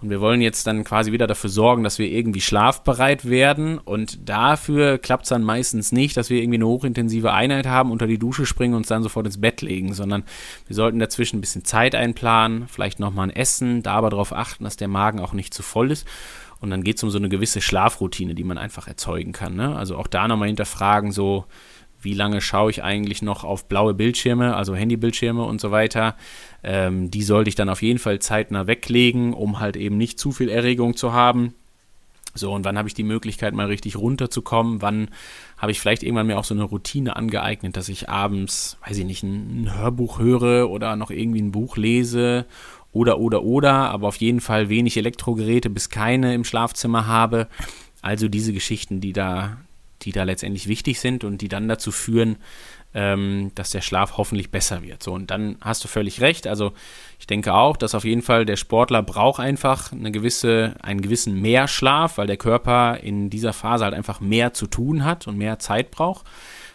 [0.00, 4.30] und wir wollen jetzt dann quasi wieder dafür sorgen, dass wir irgendwie schlafbereit werden und
[4.30, 8.18] dafür klappt es dann meistens nicht, dass wir irgendwie eine hochintensive Einheit haben, unter die
[8.18, 10.24] Dusche springen und uns dann sofort ins Bett legen, sondern
[10.66, 14.64] wir sollten dazwischen ein bisschen Zeit einplanen, vielleicht nochmal ein Essen, da aber darauf achten,
[14.64, 16.06] dass der Magen auch nicht zu voll ist
[16.64, 19.54] und dann geht es um so eine gewisse Schlafroutine, die man einfach erzeugen kann.
[19.54, 19.76] Ne?
[19.76, 21.44] Also auch da nochmal hinterfragen, so
[22.00, 26.16] wie lange schaue ich eigentlich noch auf blaue Bildschirme, also Handybildschirme und so weiter.
[26.62, 30.32] Ähm, die sollte ich dann auf jeden Fall zeitnah weglegen, um halt eben nicht zu
[30.32, 31.52] viel Erregung zu haben.
[32.34, 34.80] So, und wann habe ich die Möglichkeit, mal richtig runterzukommen?
[34.80, 35.08] Wann
[35.58, 39.04] habe ich vielleicht irgendwann mir auch so eine Routine angeeignet, dass ich abends, weiß ich
[39.04, 42.46] nicht, ein, ein Hörbuch höre oder noch irgendwie ein Buch lese
[42.94, 47.48] oder, oder, oder, aber auf jeden Fall wenig Elektrogeräte bis keine im Schlafzimmer habe.
[48.00, 49.58] Also diese Geschichten, die da,
[50.02, 52.36] die da letztendlich wichtig sind und die dann dazu führen,
[52.94, 55.02] ähm, dass der Schlaf hoffentlich besser wird.
[55.02, 56.46] So, und dann hast du völlig recht.
[56.46, 56.72] Also
[57.18, 61.40] ich denke auch, dass auf jeden Fall der Sportler braucht einfach eine gewisse, einen gewissen
[61.40, 65.58] Mehrschlaf, weil der Körper in dieser Phase halt einfach mehr zu tun hat und mehr
[65.58, 66.24] Zeit braucht.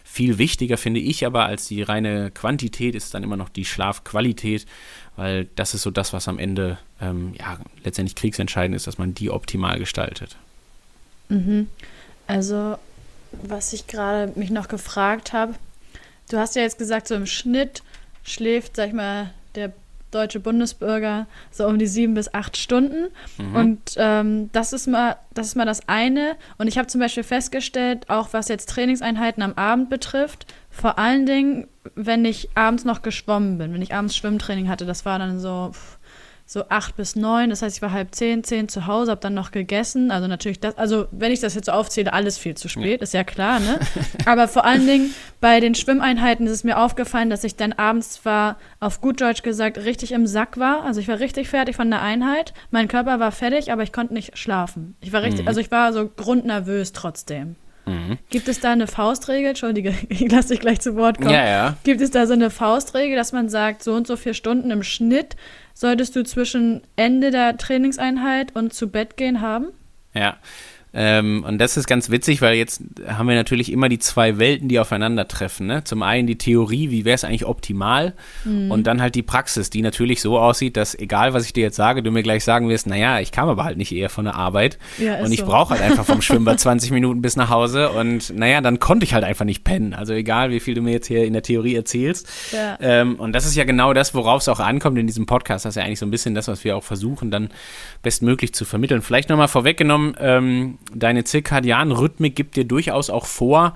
[0.04, 4.66] Viel wichtiger finde ich aber als die reine Quantität ist dann immer noch die Schlafqualität,
[5.16, 9.14] weil das ist so das, was am Ende ähm, ja, letztendlich kriegsentscheidend ist, dass man
[9.14, 10.36] die optimal gestaltet.
[11.28, 11.68] Mhm.
[12.26, 12.76] Also,
[13.42, 15.54] was ich gerade mich noch gefragt habe,
[16.30, 17.82] du hast ja jetzt gesagt, so im Schnitt
[18.22, 19.72] schläft, sag ich mal, der
[20.10, 23.08] deutsche Bundesbürger so um die sieben bis acht Stunden.
[23.38, 23.54] Mhm.
[23.54, 26.36] Und ähm, das, ist mal, das ist mal das eine.
[26.58, 30.46] Und ich habe zum Beispiel festgestellt, auch was jetzt Trainingseinheiten am Abend betrifft,
[30.80, 35.04] vor allen Dingen, wenn ich abends noch geschwommen bin, wenn ich abends Schwimmtraining hatte, das
[35.04, 35.72] war dann so.
[36.46, 37.50] So acht bis neun.
[37.50, 40.10] Das heißt, ich war halb zehn, zehn zu Hause, habe dann noch gegessen.
[40.10, 43.04] Also natürlich das, also wenn ich das jetzt so aufzähle, alles viel zu spät, ja.
[43.04, 43.78] ist ja klar, ne?
[44.26, 48.14] Aber vor allen Dingen bei den Schwimmeinheiten ist es mir aufgefallen, dass ich dann abends
[48.14, 50.82] zwar auf gut Deutsch gesagt richtig im Sack war.
[50.82, 52.52] Also ich war richtig fertig von der Einheit.
[52.72, 54.96] Mein Körper war fertig, aber ich konnte nicht schlafen.
[55.02, 55.48] Ich war richtig, mhm.
[55.48, 57.54] also ich war so grundnervös trotzdem.
[57.90, 58.18] Mhm.
[58.28, 59.50] Gibt es da eine Faustregel?
[59.50, 61.30] Entschuldige, ich lasse dich gleich zu Wort kommen.
[61.30, 61.76] Ja, ja.
[61.84, 64.82] Gibt es da so eine Faustregel, dass man sagt, so und so vier Stunden im
[64.82, 65.36] Schnitt
[65.74, 69.68] solltest du zwischen Ende der Trainingseinheit und zu Bett gehen haben?
[70.14, 70.36] Ja,
[70.92, 74.68] ähm, und das ist ganz witzig, weil jetzt haben wir natürlich immer die zwei Welten,
[74.68, 75.66] die aufeinandertreffen.
[75.66, 75.84] Ne?
[75.84, 78.14] Zum einen die Theorie, wie wäre es eigentlich optimal?
[78.44, 78.70] Mhm.
[78.70, 81.76] Und dann halt die Praxis, die natürlich so aussieht, dass egal, was ich dir jetzt
[81.76, 84.34] sage, du mir gleich sagen wirst, naja, ich kam aber halt nicht eher von der
[84.34, 84.78] Arbeit.
[84.98, 85.46] Ja, und ich so.
[85.46, 87.90] brauche halt einfach vom Schwimmbad 20 Minuten bis nach Hause.
[87.90, 89.94] Und naja, dann konnte ich halt einfach nicht pennen.
[89.94, 92.28] Also egal, wie viel du mir jetzt hier in der Theorie erzählst.
[92.52, 92.76] Ja.
[92.80, 95.64] Ähm, und das ist ja genau das, worauf es auch ankommt in diesem Podcast.
[95.64, 97.50] Das ist ja eigentlich so ein bisschen das, was wir auch versuchen, dann
[98.02, 99.02] bestmöglich zu vermitteln.
[99.02, 103.74] Vielleicht nochmal vorweggenommen, ähm, deine Zirkadian-Rhythmik gibt dir durchaus auch vor,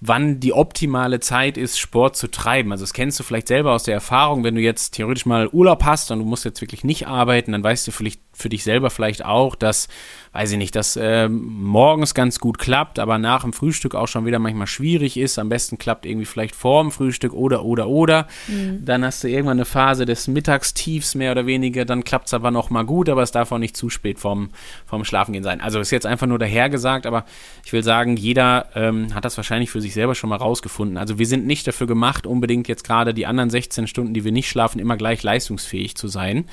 [0.00, 2.72] wann die optimale Zeit ist, Sport zu treiben.
[2.72, 5.84] Also das kennst du vielleicht selber aus der Erfahrung, wenn du jetzt theoretisch mal Urlaub
[5.84, 8.90] hast und du musst jetzt wirklich nicht arbeiten, dann weißt du vielleicht für dich selber
[8.90, 9.88] vielleicht auch, dass
[10.32, 14.24] weiß ich nicht, dass äh, morgens ganz gut klappt, aber nach dem Frühstück auch schon
[14.24, 15.38] wieder manchmal schwierig ist.
[15.38, 18.26] Am besten klappt irgendwie vielleicht vor dem Frühstück oder, oder, oder.
[18.48, 18.82] Mhm.
[18.82, 22.50] Dann hast du irgendwann eine Phase des Mittagstiefs mehr oder weniger, dann klappt es aber
[22.50, 24.50] noch mal gut, aber es darf auch nicht zu spät vorm,
[24.86, 25.60] vorm Schlafengehen sein.
[25.60, 27.26] Also ist jetzt einfach nur dahergesagt, aber
[27.66, 30.96] ich will sagen, jeder ähm, hat das wahrscheinlich für sich selber schon mal rausgefunden.
[30.96, 34.32] Also wir sind nicht dafür gemacht, unbedingt jetzt gerade die anderen 16 Stunden, die wir
[34.32, 36.46] nicht schlafen, immer gleich leistungsfähig zu sein.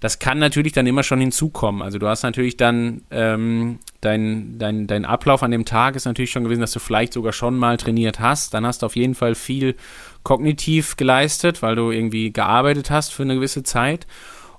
[0.00, 1.82] Das kann natürlich dann immer schon hinzukommen.
[1.82, 6.30] Also du hast natürlich dann ähm, dein, dein, dein Ablauf an dem Tag ist natürlich
[6.30, 8.54] schon gewesen, dass du vielleicht sogar schon mal trainiert hast.
[8.54, 9.76] Dann hast du auf jeden Fall viel
[10.22, 14.06] kognitiv geleistet, weil du irgendwie gearbeitet hast für eine gewisse Zeit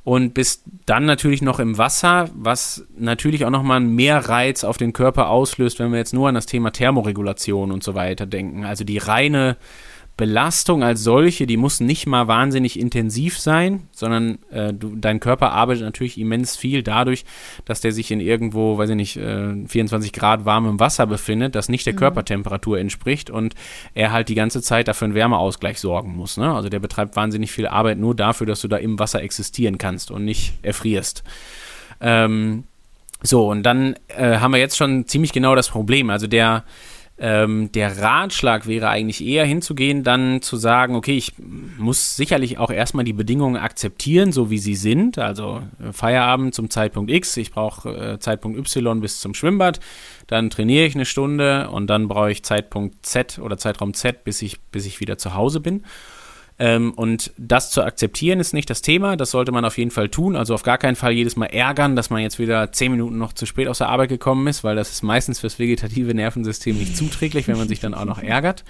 [0.03, 4.93] und bist dann natürlich noch im Wasser, was natürlich auch nochmal mehr Reiz auf den
[4.93, 8.65] Körper auslöst, wenn wir jetzt nur an das Thema Thermoregulation und so weiter denken.
[8.65, 9.57] Also die reine
[10.17, 15.51] Belastung als solche, die muss nicht mal wahnsinnig intensiv sein, sondern äh, du, dein Körper
[15.51, 17.25] arbeitet natürlich immens viel dadurch,
[17.65, 21.69] dass der sich in irgendwo, weiß ich nicht, äh, 24 Grad warmem Wasser befindet, das
[21.69, 21.99] nicht der mhm.
[21.99, 23.55] Körpertemperatur entspricht und
[23.95, 26.37] er halt die ganze Zeit dafür einen Wärmeausgleich sorgen muss.
[26.37, 26.53] Ne?
[26.53, 30.11] Also der betreibt wahnsinnig viel Arbeit nur dafür, dass du da im Wasser existieren kannst
[30.11, 31.23] und nicht erfrierst.
[31.99, 32.65] Ähm,
[33.23, 36.09] so, und dann äh, haben wir jetzt schon ziemlich genau das Problem.
[36.09, 36.63] Also der
[37.17, 42.71] ähm, der Ratschlag wäre eigentlich eher hinzugehen, dann zu sagen, okay, ich muss sicherlich auch
[42.71, 45.19] erstmal die Bedingungen akzeptieren, so wie sie sind.
[45.19, 49.79] Also äh, Feierabend zum Zeitpunkt X, ich brauche äh, Zeitpunkt Y bis zum Schwimmbad,
[50.25, 54.41] dann trainiere ich eine Stunde und dann brauche ich Zeitpunkt Z oder Zeitraum Z, bis
[54.41, 55.83] ich, bis ich wieder zu Hause bin.
[56.61, 59.17] Ähm, und das zu akzeptieren ist nicht das Thema.
[59.17, 60.35] Das sollte man auf jeden Fall tun.
[60.35, 63.33] Also auf gar keinen Fall jedes Mal ärgern, dass man jetzt wieder zehn Minuten noch
[63.33, 66.95] zu spät aus der Arbeit gekommen ist, weil das ist meistens fürs vegetative Nervensystem nicht
[66.95, 68.63] zuträglich, wenn man sich dann auch noch ärgert.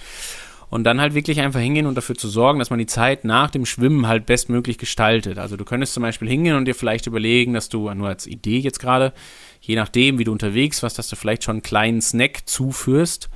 [0.70, 3.52] Und dann halt wirklich einfach hingehen und dafür zu sorgen, dass man die Zeit nach
[3.52, 5.38] dem Schwimmen halt bestmöglich gestaltet.
[5.38, 8.60] Also du könntest zum Beispiel hingehen und dir vielleicht überlegen, dass du, nur als Idee
[8.60, 9.12] jetzt gerade,
[9.60, 13.30] je nachdem, wie du unterwegs warst, dass du vielleicht schon einen kleinen Snack zuführst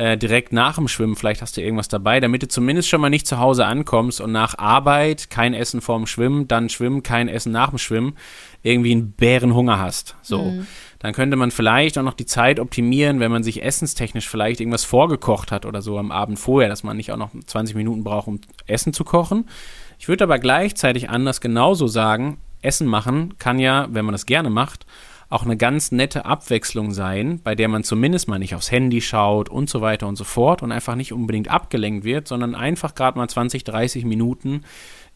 [0.00, 3.10] äh, direkt nach dem Schwimmen, vielleicht hast du irgendwas dabei, damit du zumindest schon mal
[3.10, 7.52] nicht zu Hause ankommst und nach Arbeit kein Essen vorm Schwimmen, dann Schwimmen, kein Essen
[7.52, 8.14] nach dem Schwimmen,
[8.62, 10.16] irgendwie einen Bärenhunger hast.
[10.22, 10.44] So.
[10.44, 10.66] Mhm.
[11.00, 14.84] Dann könnte man vielleicht auch noch die Zeit optimieren, wenn man sich essenstechnisch vielleicht irgendwas
[14.84, 18.26] vorgekocht hat oder so am Abend vorher, dass man nicht auch noch 20 Minuten braucht,
[18.26, 19.50] um Essen zu kochen.
[19.98, 24.48] Ich würde aber gleichzeitig anders genauso sagen, Essen machen kann ja, wenn man das gerne
[24.48, 24.86] macht,
[25.30, 29.48] auch eine ganz nette Abwechslung sein, bei der man zumindest mal nicht aufs Handy schaut
[29.48, 33.16] und so weiter und so fort und einfach nicht unbedingt abgelenkt wird, sondern einfach gerade
[33.16, 34.64] mal 20, 30 Minuten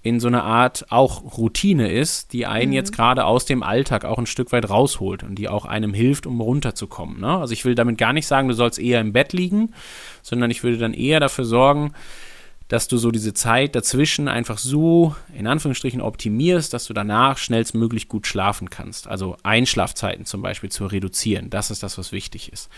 [0.04, 2.74] in so eine Art auch Routine ist, die einen mhm.
[2.74, 6.26] jetzt gerade aus dem Alltag auch ein Stück weit rausholt und die auch einem hilft,
[6.26, 7.20] um runterzukommen.
[7.20, 7.38] Ne?
[7.38, 9.72] Also ich will damit gar nicht sagen, du sollst eher im Bett liegen,
[10.22, 11.92] sondern ich würde dann eher dafür sorgen,
[12.68, 18.08] dass du so diese Zeit dazwischen einfach so in Anführungsstrichen optimierst, dass du danach schnellstmöglich
[18.08, 19.06] gut schlafen kannst.
[19.06, 21.50] Also Einschlafzeiten zum Beispiel zu reduzieren.
[21.50, 22.70] Das ist das, was wichtig ist.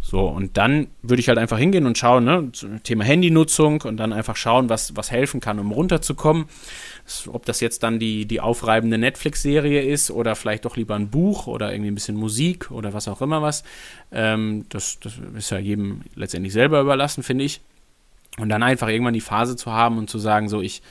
[0.00, 2.52] So, und dann würde ich halt einfach hingehen und schauen, ne,
[2.84, 6.46] Thema Handynutzung und dann einfach schauen, was, was helfen kann, um runterzukommen.
[7.26, 11.48] Ob das jetzt dann die, die aufreibende Netflix-Serie ist oder vielleicht doch lieber ein Buch
[11.48, 13.64] oder irgendwie ein bisschen Musik oder was auch immer was.
[14.12, 17.60] Ähm, das, das ist ja jedem letztendlich selber überlassen, finde ich.
[18.38, 20.82] Und dann einfach irgendwann die Phase zu haben und zu sagen, so, ich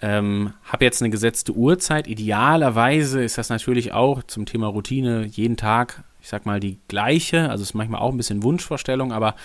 [0.00, 2.06] ähm, habe jetzt eine gesetzte Uhrzeit.
[2.06, 7.48] Idealerweise ist das natürlich auch zum Thema Routine jeden Tag, ich sag mal, die gleiche.
[7.48, 9.36] Also ist manchmal auch ein bisschen Wunschvorstellung, aber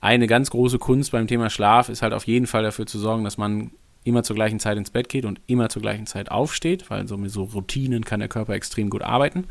[0.00, 3.24] eine ganz große Kunst beim Thema Schlaf ist halt auf jeden Fall dafür zu sorgen,
[3.24, 3.70] dass man
[4.02, 7.16] immer zur gleichen Zeit ins Bett geht und immer zur gleichen Zeit aufsteht, weil so
[7.16, 9.44] mit so Routinen kann der Körper extrem gut arbeiten.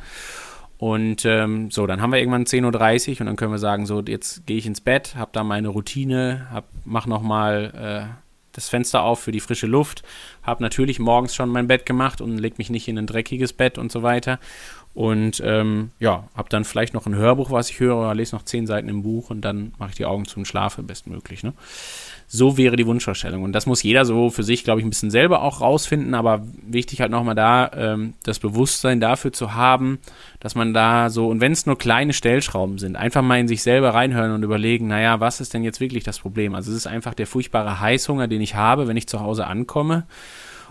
[0.79, 4.01] Und ähm, so, dann haben wir irgendwann 10.30 Uhr und dann können wir sagen, so,
[4.01, 8.19] jetzt gehe ich ins Bett, habe da meine Routine, hab, mach nochmal äh,
[8.53, 10.03] das Fenster auf für die frische Luft,
[10.41, 13.77] habe natürlich morgens schon mein Bett gemacht und leg mich nicht in ein dreckiges Bett
[13.77, 14.39] und so weiter.
[14.95, 18.43] Und ähm, ja, habe dann vielleicht noch ein Hörbuch, was ich höre, oder lese noch
[18.43, 21.43] zehn Seiten im Buch und dann mache ich die Augen zum Schlafe bestmöglich.
[21.43, 21.53] Ne?
[22.27, 23.43] So wäre die Wunschvorstellung.
[23.43, 26.15] Und das muss jeder so für sich, glaube ich, ein bisschen selber auch rausfinden.
[26.15, 29.99] Aber wichtig halt nochmal da, ähm, das Bewusstsein dafür zu haben,
[30.39, 33.61] dass man da so, und wenn es nur kleine Stellschrauben sind, einfach mal in sich
[33.61, 36.55] selber reinhören und überlegen, naja, was ist denn jetzt wirklich das Problem?
[36.55, 40.05] Also es ist einfach der furchtbare Heißhunger, den ich habe, wenn ich zu Hause ankomme.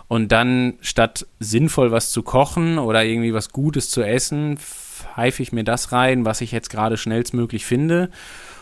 [0.09, 5.53] Und dann statt sinnvoll was zu kochen oder irgendwie was Gutes zu essen, pfeife ich
[5.53, 8.09] mir das rein, was ich jetzt gerade schnellstmöglich finde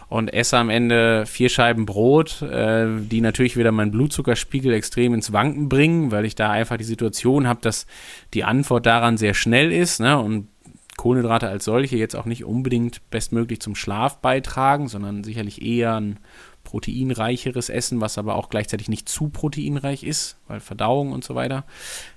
[0.10, 5.34] und esse am Ende vier Scheiben Brot, äh, die natürlich wieder meinen Blutzuckerspiegel extrem ins
[5.34, 7.88] Wanken bringen, weil ich da einfach die Situation habe, dass
[8.34, 10.18] die Antwort daran sehr schnell ist ne?
[10.18, 10.48] und
[10.96, 16.20] Kohlenhydrate als solche jetzt auch nicht unbedingt bestmöglich zum Schlaf beitragen, sondern sicherlich eher ein
[16.68, 21.64] proteinreicheres Essen, was aber auch gleichzeitig nicht zu proteinreich ist, weil Verdauung und so weiter.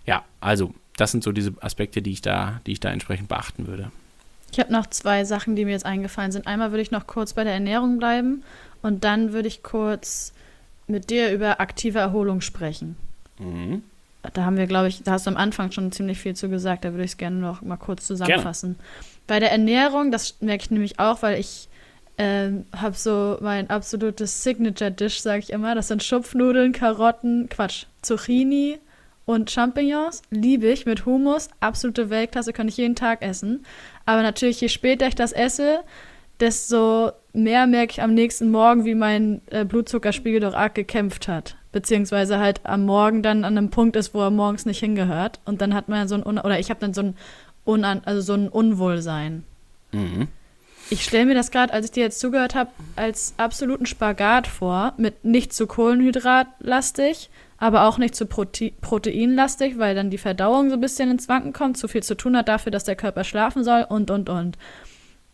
[0.07, 3.69] Ja, also das sind so diese Aspekte, die ich da, die ich da entsprechend beachten
[3.69, 3.93] würde.
[4.51, 6.49] Ich habe noch zwei Sachen, die mir jetzt eingefallen sind.
[6.49, 8.43] Einmal würde ich noch kurz bei der Ernährung bleiben
[8.83, 10.33] und dann würde ich kurz
[10.89, 12.97] mit dir über aktive Erholung sprechen.
[13.39, 13.85] Mhm.
[14.35, 16.85] Da haben wir, glaube ich, da hast du am Anfang schon ziemlich viel zu gesagt,
[16.85, 18.75] da würde ich es gerne noch mal kurz zusammenfassen.
[18.75, 18.89] Gerne.
[19.29, 21.69] Bei der Ernährung, das merke ich nämlich auch, weil ich
[22.21, 25.75] äh, habe so mein absolutes Signature-Dish, sage ich immer.
[25.75, 28.79] Das sind Schupfnudeln, Karotten, Quatsch, Zucchini
[29.25, 33.65] und Champignons liebe ich mit Hummus, absolute Weltklasse, kann ich jeden Tag essen.
[34.05, 35.81] Aber natürlich, je später ich das esse,
[36.41, 41.57] desto mehr merke ich am nächsten Morgen, wie mein äh, Blutzuckerspiegel doch arg gekämpft hat.
[41.73, 45.41] Beziehungsweise halt am Morgen dann an einem Punkt ist, wo er morgens nicht hingehört.
[45.45, 47.17] Und dann hat man so ein, Un oder ich habe dann so ein,
[47.65, 49.45] Unan also so ein Unwohlsein.
[49.93, 50.29] Mhm.
[50.91, 54.93] Ich stelle mir das gerade, als ich dir jetzt zugehört habe, als absoluten Spagat vor,
[54.97, 60.75] mit nicht zu Kohlenhydratlastig, aber auch nicht zu Prote Proteinlastig, weil dann die Verdauung so
[60.75, 63.63] ein bisschen ins Wanken kommt, zu viel zu tun hat dafür, dass der Körper schlafen
[63.63, 64.59] soll und, und, und.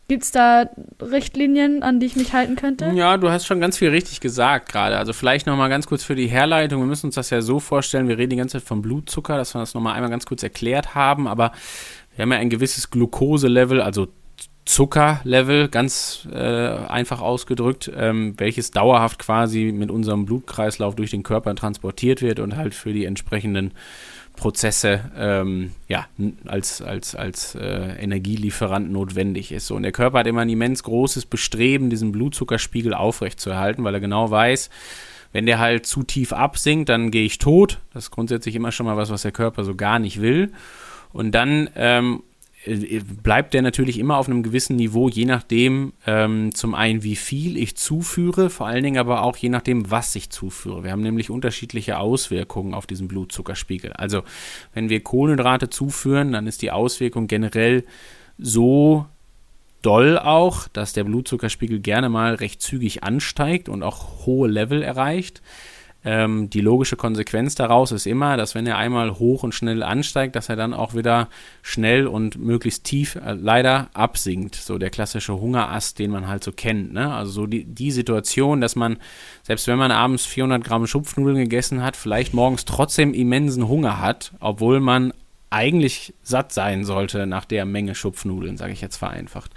[0.08, 0.68] Gibt es da
[1.00, 2.92] Richtlinien, an die ich mich halten könnte?
[2.94, 4.98] Ja, du hast schon ganz viel richtig gesagt gerade.
[4.98, 6.80] Also vielleicht nochmal ganz kurz für die Herleitung.
[6.80, 9.54] Wir müssen uns das ja so vorstellen, wir reden die ganze Zeit vom Blutzucker, dass
[9.54, 11.26] wir das nochmal einmal ganz kurz erklärt haben.
[11.26, 11.50] Aber
[12.14, 14.06] wir haben ja ein gewisses Glukoselevel, also
[14.66, 21.54] Zuckerlevel, ganz äh, einfach ausgedrückt, ähm, welches dauerhaft quasi mit unserem Blutkreislauf durch den Körper
[21.54, 23.72] transportiert wird und halt für die entsprechenden
[24.34, 26.06] Prozesse ähm, ja,
[26.46, 29.68] als, als, als äh, Energielieferant notwendig ist.
[29.68, 34.00] So, und der Körper hat immer ein immens großes Bestreben, diesen Blutzuckerspiegel aufrechtzuerhalten, weil er
[34.00, 34.68] genau weiß,
[35.32, 37.78] wenn der halt zu tief absinkt, dann gehe ich tot.
[37.94, 40.52] Das ist grundsätzlich immer schon mal was, was der Körper so gar nicht will.
[41.12, 42.22] Und dann ähm, äh,
[43.22, 47.56] bleibt der natürlich immer auf einem gewissen Niveau, je nachdem ähm, zum einen, wie viel
[47.56, 50.82] ich zuführe, vor allen Dingen aber auch je nachdem, was ich zuführe.
[50.82, 53.92] Wir haben nämlich unterschiedliche Auswirkungen auf diesen Blutzuckerspiegel.
[53.92, 54.22] Also
[54.74, 57.84] wenn wir Kohlenhydrate zuführen, dann ist die Auswirkung generell
[58.38, 59.06] so
[59.82, 65.42] doll auch, dass der Blutzuckerspiegel gerne mal recht zügig ansteigt und auch hohe Level erreicht.
[66.08, 70.36] Ähm, die logische Konsequenz daraus ist immer, dass wenn er einmal hoch und schnell ansteigt,
[70.36, 71.28] dass er dann auch wieder
[71.62, 74.54] schnell und möglichst tief äh, leider absinkt.
[74.54, 76.92] So der klassische Hungerast, den man halt so kennt.
[76.92, 77.12] Ne?
[77.12, 78.98] Also so die, die Situation, dass man,
[79.42, 84.30] selbst wenn man abends 400 Gramm Schupfnudeln gegessen hat, vielleicht morgens trotzdem immensen Hunger hat,
[84.38, 85.12] obwohl man
[85.50, 89.52] eigentlich satt sein sollte nach der Menge Schupfnudeln, sage ich jetzt vereinfacht.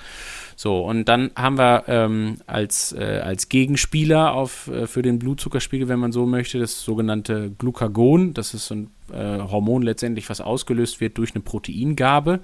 [0.61, 5.87] So, und dann haben wir ähm, als, äh, als Gegenspieler auf, äh, für den Blutzuckerspiegel,
[5.87, 8.33] wenn man so möchte, das sogenannte Glucagon.
[8.33, 12.41] Das ist so ein äh, Hormon letztendlich, was ausgelöst wird durch eine Proteingabe.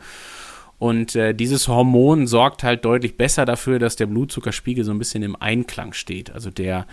[0.80, 5.21] Und äh, dieses Hormon sorgt halt deutlich besser dafür, dass der Blutzuckerspiegel so ein bisschen
[5.21, 6.32] im Einklang steht.
[6.32, 6.88] Also der,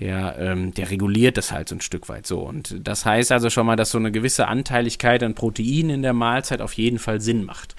[0.00, 2.40] der, ähm, der reguliert das halt so ein Stück weit so.
[2.40, 6.14] Und das heißt also schon mal, dass so eine gewisse Anteiligkeit an Protein in der
[6.14, 7.76] Mahlzeit auf jeden Fall Sinn macht.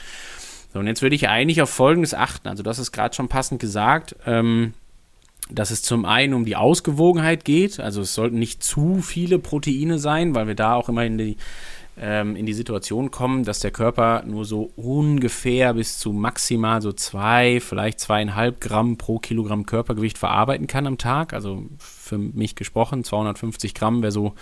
[0.73, 2.47] So, und jetzt würde ich eigentlich auf Folgendes achten.
[2.47, 4.15] Also, das ist gerade schon passend gesagt.
[4.25, 4.73] Ähm,
[5.49, 9.99] dass es zum einen um die Ausgewogenheit geht, also es sollten nicht zu viele Proteine
[9.99, 11.38] sein, weil wir da auch immer in die,
[11.97, 16.91] ähm, in die Situation kommen, dass der Körper nur so ungefähr bis zu maximal so
[16.91, 21.34] zwei, vielleicht zweieinhalb Gramm pro Kilogramm Körpergewicht verarbeiten kann am Tag.
[21.34, 24.34] Also für mich gesprochen, 250 Gramm wäre so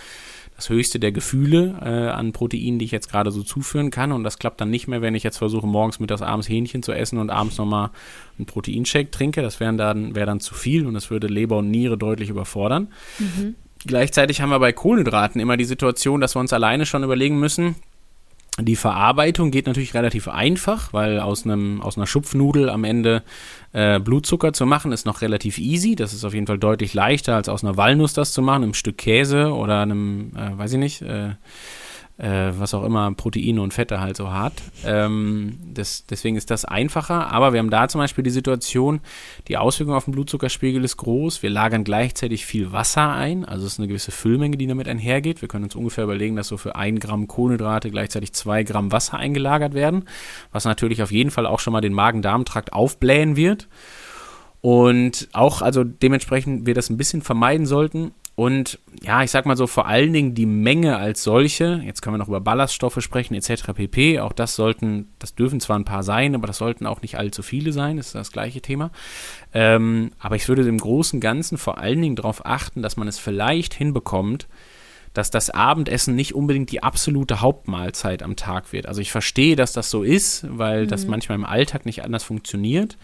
[0.55, 4.11] das höchste der Gefühle äh, an Proteinen, die ich jetzt gerade so zuführen kann.
[4.11, 6.91] Und das klappt dann nicht mehr, wenn ich jetzt versuche, morgens, mittags, abends Hähnchen zu
[6.91, 7.89] essen und abends nochmal
[8.37, 9.41] einen Proteinshake trinke.
[9.41, 12.89] Das wäre dann, wär dann zu viel und das würde Leber und Niere deutlich überfordern.
[13.17, 13.55] Mhm.
[13.85, 17.75] Gleichzeitig haben wir bei Kohlenhydraten immer die Situation, dass wir uns alleine schon überlegen müssen,
[18.59, 23.23] die Verarbeitung geht natürlich relativ einfach, weil aus, einem, aus einer Schupfnudel am Ende
[23.71, 25.95] äh, Blutzucker zu machen, ist noch relativ easy.
[25.95, 28.73] Das ist auf jeden Fall deutlich leichter, als aus einer Walnuss das zu machen, einem
[28.73, 31.29] Stück Käse oder einem, äh, weiß ich nicht, äh,
[32.17, 34.53] äh, was auch immer Proteine und Fette halt so hat.
[34.85, 37.31] Ähm, das, deswegen ist das einfacher.
[37.31, 38.99] Aber wir haben da zum Beispiel die Situation,
[39.47, 41.41] die Auswirkung auf den Blutzuckerspiegel ist groß.
[41.43, 43.45] Wir lagern gleichzeitig viel Wasser ein.
[43.45, 45.41] Also es ist eine gewisse Füllmenge, die damit einhergeht.
[45.41, 49.17] Wir können uns ungefähr überlegen, dass so für ein Gramm Kohlenhydrate gleichzeitig zwei Gramm Wasser
[49.17, 50.05] eingelagert werden,
[50.51, 53.67] was natürlich auf jeden Fall auch schon mal den Magen-Darm-Trakt aufblähen wird.
[54.61, 58.11] Und auch, also dementsprechend wir das ein bisschen vermeiden sollten.
[58.41, 62.15] Und ja, ich sag mal so, vor allen Dingen die Menge als solche, jetzt können
[62.15, 63.71] wir noch über Ballaststoffe sprechen, etc.
[63.75, 64.19] pp.
[64.19, 67.43] Auch das sollten, das dürfen zwar ein paar sein, aber das sollten auch nicht allzu
[67.43, 68.89] viele sein, das ist das gleiche Thema.
[69.53, 73.07] Ähm, aber ich würde im Großen und Ganzen vor allen Dingen darauf achten, dass man
[73.07, 74.47] es vielleicht hinbekommt,
[75.13, 78.87] dass das Abendessen nicht unbedingt die absolute Hauptmahlzeit am Tag wird.
[78.87, 80.87] Also ich verstehe, dass das so ist, weil mhm.
[80.87, 82.97] das manchmal im Alltag nicht anders funktioniert.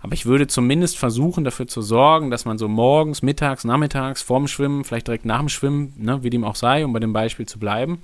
[0.00, 4.48] Aber ich würde zumindest versuchen, dafür zu sorgen, dass man so morgens, mittags, nachmittags, vorm
[4.48, 7.46] Schwimmen, vielleicht direkt nach dem Schwimmen, ne, wie dem auch sei, um bei dem Beispiel
[7.46, 8.00] zu bleiben,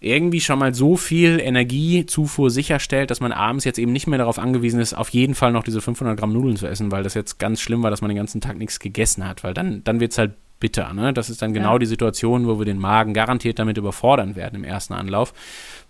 [0.00, 4.38] irgendwie schon mal so viel Energiezufuhr sicherstellt, dass man abends jetzt eben nicht mehr darauf
[4.38, 7.38] angewiesen ist, auf jeden Fall noch diese 500 Gramm Nudeln zu essen, weil das jetzt
[7.38, 10.12] ganz schlimm war, dass man den ganzen Tag nichts gegessen hat, weil dann, dann wird
[10.12, 10.92] es halt bitter.
[10.92, 11.12] Ne?
[11.12, 11.78] Das ist dann genau ja.
[11.78, 15.32] die Situation, wo wir den Magen garantiert damit überfordern werden im ersten Anlauf,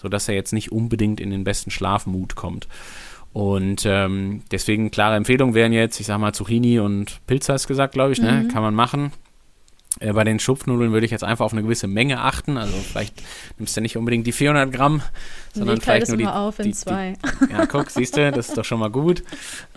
[0.01, 2.69] sodass er jetzt nicht unbedingt in den besten Schlafmut kommt.
[3.33, 7.93] Und ähm, deswegen klare Empfehlungen wären jetzt, ich sag mal, Zucchini und Pilze hast gesagt,
[7.95, 8.45] glaube ich, ne?
[8.45, 8.49] Mhm.
[8.49, 9.13] Kann man machen.
[10.01, 12.57] Äh, bei den Schupfnudeln würde ich jetzt einfach auf eine gewisse Menge achten.
[12.57, 13.15] Also vielleicht
[13.59, 15.03] nimmst du nicht unbedingt die 400 Gramm,
[15.53, 17.15] sondern vielleicht nur die, auf in die, zwei.
[17.49, 19.23] Die, ja, guck, siehst du, das ist doch schon mal gut.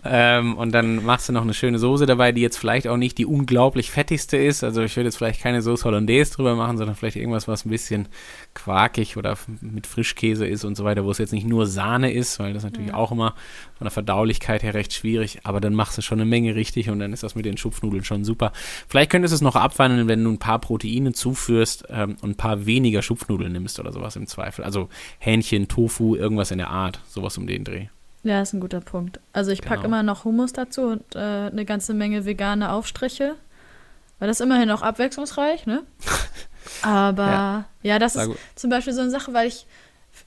[0.04, 3.18] Ähm, und dann machst du noch eine schöne Soße dabei, die jetzt vielleicht auch nicht
[3.18, 4.64] die unglaublich fettigste ist.
[4.64, 7.70] Also ich würde jetzt vielleicht keine Soße Hollandaise drüber machen, sondern vielleicht irgendwas, was ein
[7.70, 8.08] bisschen
[8.54, 12.40] quarkig oder mit Frischkäse ist und so weiter, wo es jetzt nicht nur Sahne ist,
[12.40, 12.96] weil das natürlich ja.
[12.96, 13.34] auch immer
[13.78, 15.40] von der Verdaulichkeit her recht schwierig.
[15.44, 18.04] Aber dann machst du schon eine Menge richtig und dann ist das mit den Schupfnudeln
[18.04, 18.52] schon super.
[18.88, 22.38] Vielleicht könntest du es noch abwandeln, wenn du ein paar Proteine zuführst ähm, und ein
[22.38, 24.66] paar weniger Schupfnudeln nimmst oder sowas im Zweifel.
[24.66, 24.90] Also
[25.20, 27.88] Hähnchen, Tofu, irgendwas in der Art, sowas um den Dreh.
[28.24, 29.20] Ja, ist ein guter Punkt.
[29.34, 29.88] Also ich packe genau.
[29.88, 33.36] immer noch Hummus dazu und äh, eine ganze Menge vegane Aufstriche.
[34.20, 35.82] Weil das immerhin auch abwechslungsreich, ne?
[36.82, 38.38] Aber ja, ja das ist gut.
[38.56, 39.66] zum Beispiel so eine Sache, weil ich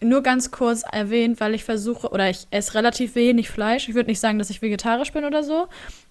[0.00, 3.88] nur ganz kurz erwähnt, weil ich versuche, oder ich esse relativ wenig Fleisch.
[3.88, 5.68] Ich würde nicht sagen, dass ich vegetarisch bin oder so,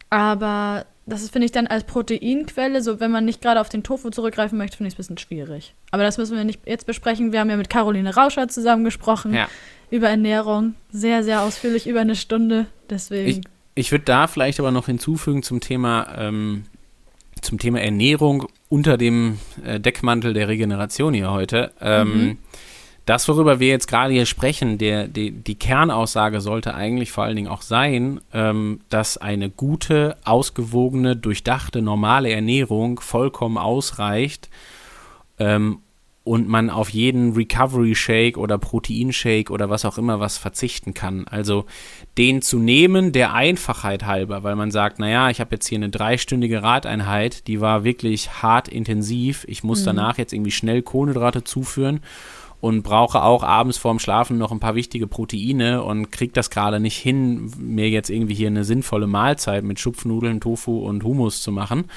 [0.10, 4.10] aber das finde ich dann als Proteinquelle, so wenn man nicht gerade auf den Tofu
[4.10, 5.74] zurückgreifen möchte, finde ich es ein bisschen schwierig.
[5.92, 7.34] Aber das müssen wir nicht jetzt besprechen.
[7.34, 9.48] Wir haben ja mit Caroline Rauscher zusammen gesprochen ja.
[9.90, 10.76] über Ernährung.
[10.92, 12.68] Sehr, sehr ausführlich, über eine Stunde.
[12.90, 13.28] Deswegen.
[13.28, 13.42] Ich,
[13.76, 16.66] ich würde da vielleicht aber noch hinzufügen zum Thema, ähm,
[17.44, 21.72] zum Thema Ernährung unter dem äh, Deckmantel der Regeneration hier heute.
[21.80, 22.38] Ähm, mhm
[23.06, 27.36] das, worüber wir jetzt gerade hier sprechen, der, die, die Kernaussage sollte eigentlich vor allen
[27.36, 34.50] Dingen auch sein, ähm, dass eine gute, ausgewogene, durchdachte, normale Ernährung vollkommen ausreicht
[35.38, 35.80] ähm,
[36.24, 40.94] und man auf jeden Recovery Shake oder Protein Shake oder was auch immer was verzichten
[40.94, 41.28] kann.
[41.28, 41.66] Also
[42.18, 45.90] den zu nehmen, der Einfachheit halber, weil man sagt, naja, ich habe jetzt hier eine
[45.90, 49.88] dreistündige Radeinheit, die war wirklich hart intensiv, ich muss mhm.
[49.88, 52.00] danach jetzt irgendwie schnell Kohlenhydrate zuführen
[52.62, 56.80] und brauche auch abends vorm Schlafen noch ein paar wichtige Proteine und kriege das gerade
[56.80, 61.52] nicht hin, mir jetzt irgendwie hier eine sinnvolle Mahlzeit mit Schupfnudeln, Tofu und Hummus zu
[61.52, 61.90] machen.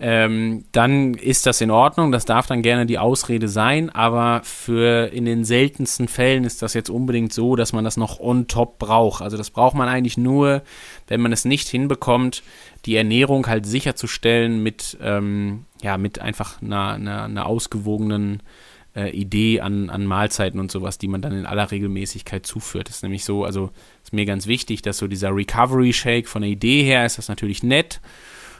[0.00, 5.12] Ähm, dann ist das in Ordnung, das darf dann gerne die Ausrede sein, aber für
[5.12, 8.78] in den seltensten Fällen ist das jetzt unbedingt so, dass man das noch on top
[8.78, 9.22] braucht.
[9.22, 10.62] Also das braucht man eigentlich nur,
[11.08, 12.44] wenn man es nicht hinbekommt,
[12.86, 18.40] die Ernährung halt sicherzustellen mit, ähm, ja, mit einfach einer, einer, einer ausgewogenen
[18.94, 22.88] äh, Idee an, an Mahlzeiten und sowas, die man dann in aller Regelmäßigkeit zuführt.
[22.88, 23.70] Das ist nämlich so, also
[24.04, 27.28] ist mir ganz wichtig, dass so dieser Recovery Shake von der Idee her ist das
[27.28, 28.00] natürlich nett.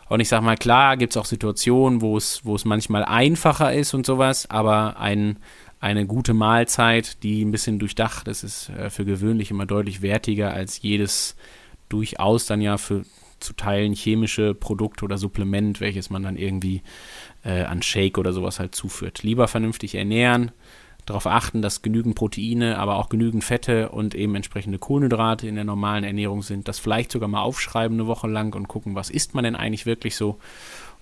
[0.08, 4.06] Und ich sag mal, klar gibt es auch Situationen, wo es, manchmal einfacher ist und
[4.06, 5.38] sowas, aber ein,
[5.80, 10.52] eine gute Mahlzeit, die ein bisschen durchdacht ist, ist äh, für gewöhnlich immer deutlich wertiger
[10.52, 11.36] als jedes
[11.88, 13.04] durchaus dann ja für
[13.40, 16.82] zu teilen chemische Produkt oder Supplement, welches man dann irgendwie
[17.44, 19.22] äh, an Shake oder sowas halt zuführt.
[19.22, 20.50] Lieber vernünftig ernähren,
[21.08, 25.64] darauf achten, dass genügend Proteine, aber auch genügend Fette und eben entsprechende Kohlenhydrate in der
[25.64, 26.68] normalen Ernährung sind.
[26.68, 29.86] Das vielleicht sogar mal aufschreiben eine Woche lang und gucken, was isst man denn eigentlich
[29.86, 30.38] wirklich so.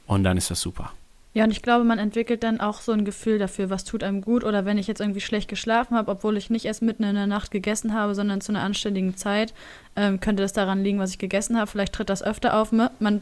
[0.07, 0.93] Und dann ist das super.
[1.37, 4.23] Ja, und ich glaube, man entwickelt dann auch so ein Gefühl dafür, was tut einem
[4.23, 7.15] gut oder wenn ich jetzt irgendwie schlecht geschlafen habe, obwohl ich nicht erst mitten in
[7.15, 9.53] der Nacht gegessen habe, sondern zu einer anständigen Zeit,
[9.97, 11.67] ähm, könnte das daran liegen, was ich gegessen habe.
[11.67, 12.73] Vielleicht tritt das öfter auf.
[12.73, 13.21] Man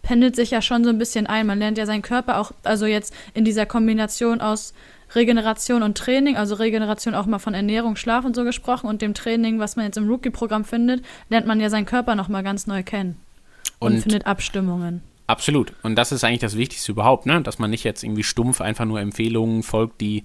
[0.00, 1.46] pendelt sich ja schon so ein bisschen ein.
[1.46, 4.72] Man lernt ja seinen Körper auch, also jetzt in dieser Kombination aus
[5.14, 9.14] Regeneration und Training, also Regeneration auch mal von Ernährung, Schlaf und so gesprochen und dem
[9.14, 12.66] Training, was man jetzt im Rookie-Programm findet, lernt man ja seinen Körper noch mal ganz
[12.66, 13.16] neu kennen
[13.78, 15.02] und, und findet Abstimmungen.
[15.26, 15.72] Absolut.
[15.82, 17.40] Und das ist eigentlich das Wichtigste überhaupt, ne?
[17.42, 20.24] dass man nicht jetzt irgendwie stumpf einfach nur Empfehlungen folgt, die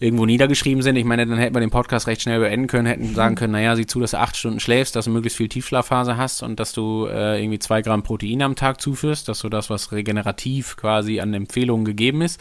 [0.00, 0.96] irgendwo niedergeschrieben sind.
[0.96, 3.74] Ich meine, dann hätten wir den Podcast recht schnell beenden können, hätten sagen können, naja,
[3.74, 6.72] sieh zu, dass du acht Stunden schläfst, dass du möglichst viel Tiefschlafphase hast und dass
[6.72, 11.20] du äh, irgendwie zwei Gramm Protein am Tag zuführst, dass du das, was regenerativ quasi
[11.20, 12.40] an Empfehlungen gegeben ist.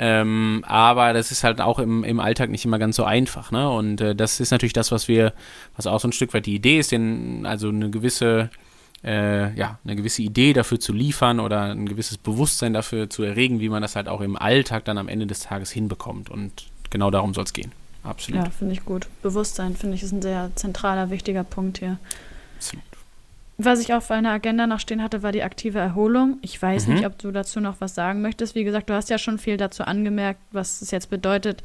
[0.00, 3.50] Ähm, aber das ist halt auch im, im Alltag nicht immer ganz so einfach.
[3.50, 3.68] Ne?
[3.68, 5.32] Und äh, das ist natürlich das, was wir,
[5.76, 8.50] was auch so ein Stück weit die Idee ist, denn also eine gewisse
[9.04, 13.60] äh, ja, eine gewisse Idee dafür zu liefern oder ein gewisses Bewusstsein dafür zu erregen,
[13.60, 16.30] wie man das halt auch im Alltag dann am Ende des Tages hinbekommt.
[16.30, 17.72] Und genau darum soll es gehen.
[18.02, 18.44] Absolut.
[18.44, 19.06] Ja, finde ich gut.
[19.22, 21.98] Bewusstsein, finde ich, ist ein sehr zentraler, wichtiger Punkt hier.
[23.60, 26.38] Was ich auf meiner Agenda noch stehen hatte, war die aktive Erholung.
[26.42, 26.94] Ich weiß mhm.
[26.94, 28.54] nicht, ob du dazu noch was sagen möchtest.
[28.54, 31.64] Wie gesagt, du hast ja schon viel dazu angemerkt, was es jetzt bedeutet,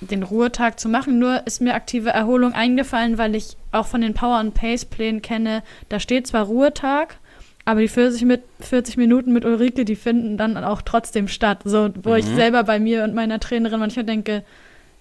[0.00, 1.18] den Ruhetag zu machen.
[1.18, 5.20] Nur ist mir aktive Erholung eingefallen, weil ich auch von den Power and Pace Plänen
[5.20, 7.18] kenne, da steht zwar Ruhetag,
[7.66, 11.60] aber die 40, mit, 40 Minuten mit Ulrike, die finden dann auch trotzdem statt.
[11.64, 12.16] So, wo mhm.
[12.16, 14.44] ich selber bei mir und meiner Trainerin manchmal denke,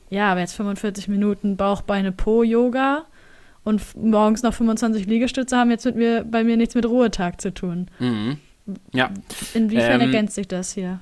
[0.10, 3.06] ja, aber jetzt 45 Minuten Bauch, Beine, Po Yoga
[3.64, 7.54] und morgens noch 25 Liegestütze haben jetzt mit mir, bei mir nichts mit Ruhetag zu
[7.54, 7.88] tun.
[8.00, 8.38] Mhm.
[8.94, 9.12] Ja.
[9.54, 11.00] Inwiefern ähm, ergänzt sich das hier?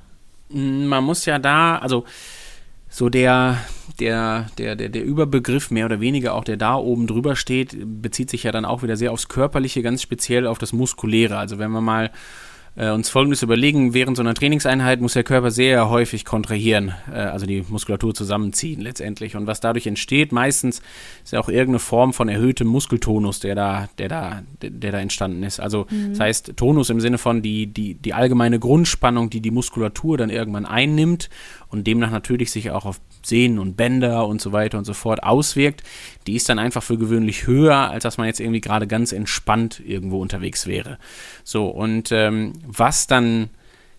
[0.50, 2.06] Man muss ja da, also
[2.90, 3.58] so der,
[4.00, 8.30] der, der, der, der Überbegriff mehr oder weniger auch, der da oben drüber steht, bezieht
[8.30, 11.38] sich ja dann auch wieder sehr aufs Körperliche, ganz speziell auf das Muskuläre.
[11.38, 12.12] Also wenn wir mal
[12.76, 17.18] äh, uns folgendes überlegen, während so einer Trainingseinheit muss der Körper sehr häufig kontrahieren, äh,
[17.18, 19.36] also die Muskulatur zusammenziehen letztendlich.
[19.36, 20.82] Und was dadurch entsteht, meistens
[21.24, 25.00] ist ja auch irgendeine Form von erhöhtem Muskeltonus, der da, der da, der, der da
[25.00, 25.60] entstanden ist.
[25.60, 26.12] Also mhm.
[26.12, 30.30] das heißt Tonus im Sinne von die, die, die allgemeine Grundspannung, die die Muskulatur dann
[30.30, 31.30] irgendwann einnimmt
[31.72, 35.24] und demnach natürlich sich auch auf Sehnen und Bänder und so weiter und so fort
[35.24, 35.84] auswirkt,
[36.28, 39.82] die ist dann einfach für gewöhnlich höher, als dass man jetzt irgendwie gerade ganz entspannt
[39.86, 40.98] irgendwo unterwegs wäre.
[41.44, 43.50] So, und ähm, was dann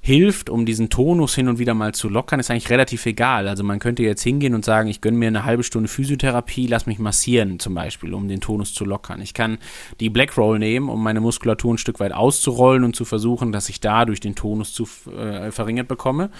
[0.05, 3.47] hilft, um diesen Tonus hin und wieder mal zu lockern, ist eigentlich relativ egal.
[3.47, 6.87] Also man könnte jetzt hingehen und sagen, ich gönne mir eine halbe Stunde Physiotherapie, lass
[6.87, 9.21] mich massieren zum Beispiel, um den Tonus zu lockern.
[9.21, 9.59] Ich kann
[10.01, 13.69] die Black Roll nehmen, um meine Muskulatur ein Stück weit auszurollen und zu versuchen, dass
[13.69, 16.31] ich dadurch den Tonus zu äh, verringert bekomme.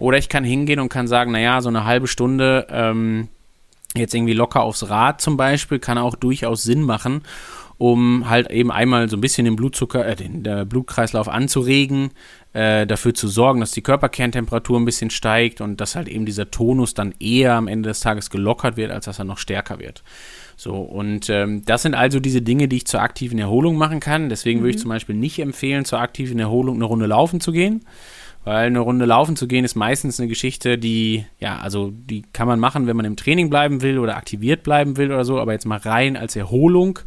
[0.00, 3.28] Oder ich kann hingehen und kann sagen, naja, so eine halbe Stunde ähm,
[3.94, 7.22] jetzt irgendwie locker aufs Rad zum Beispiel, kann auch durchaus Sinn machen
[7.78, 12.10] um halt eben einmal so ein bisschen den Blutzucker, äh, den Blutkreislauf anzuregen,
[12.52, 16.50] äh, dafür zu sorgen, dass die Körperkerntemperatur ein bisschen steigt und dass halt eben dieser
[16.50, 20.02] Tonus dann eher am Ende des Tages gelockert wird, als dass er noch stärker wird.
[20.56, 24.28] So, und ähm, das sind also diese Dinge, die ich zur aktiven Erholung machen kann.
[24.28, 24.64] Deswegen mhm.
[24.64, 24.82] würde ich mhm.
[24.82, 27.84] zum Beispiel nicht empfehlen, zur aktiven Erholung eine Runde laufen zu gehen.
[28.44, 32.48] Weil eine Runde laufen zu gehen ist meistens eine Geschichte, die, ja, also die kann
[32.48, 35.52] man machen, wenn man im Training bleiben will oder aktiviert bleiben will oder so, aber
[35.52, 36.98] jetzt mal rein als Erholung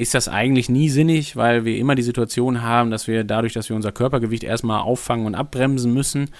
[0.00, 3.68] ist das eigentlich nie sinnig, weil wir immer die Situation haben, dass wir dadurch, dass
[3.68, 6.30] wir unser Körpergewicht erstmal auffangen und abbremsen müssen,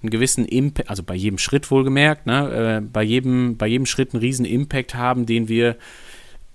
[0.00, 4.14] einen gewissen Impact, also bei jedem Schritt wohlgemerkt, ne, äh, bei, jedem, bei jedem Schritt
[4.14, 5.76] einen riesen Impact haben, den wir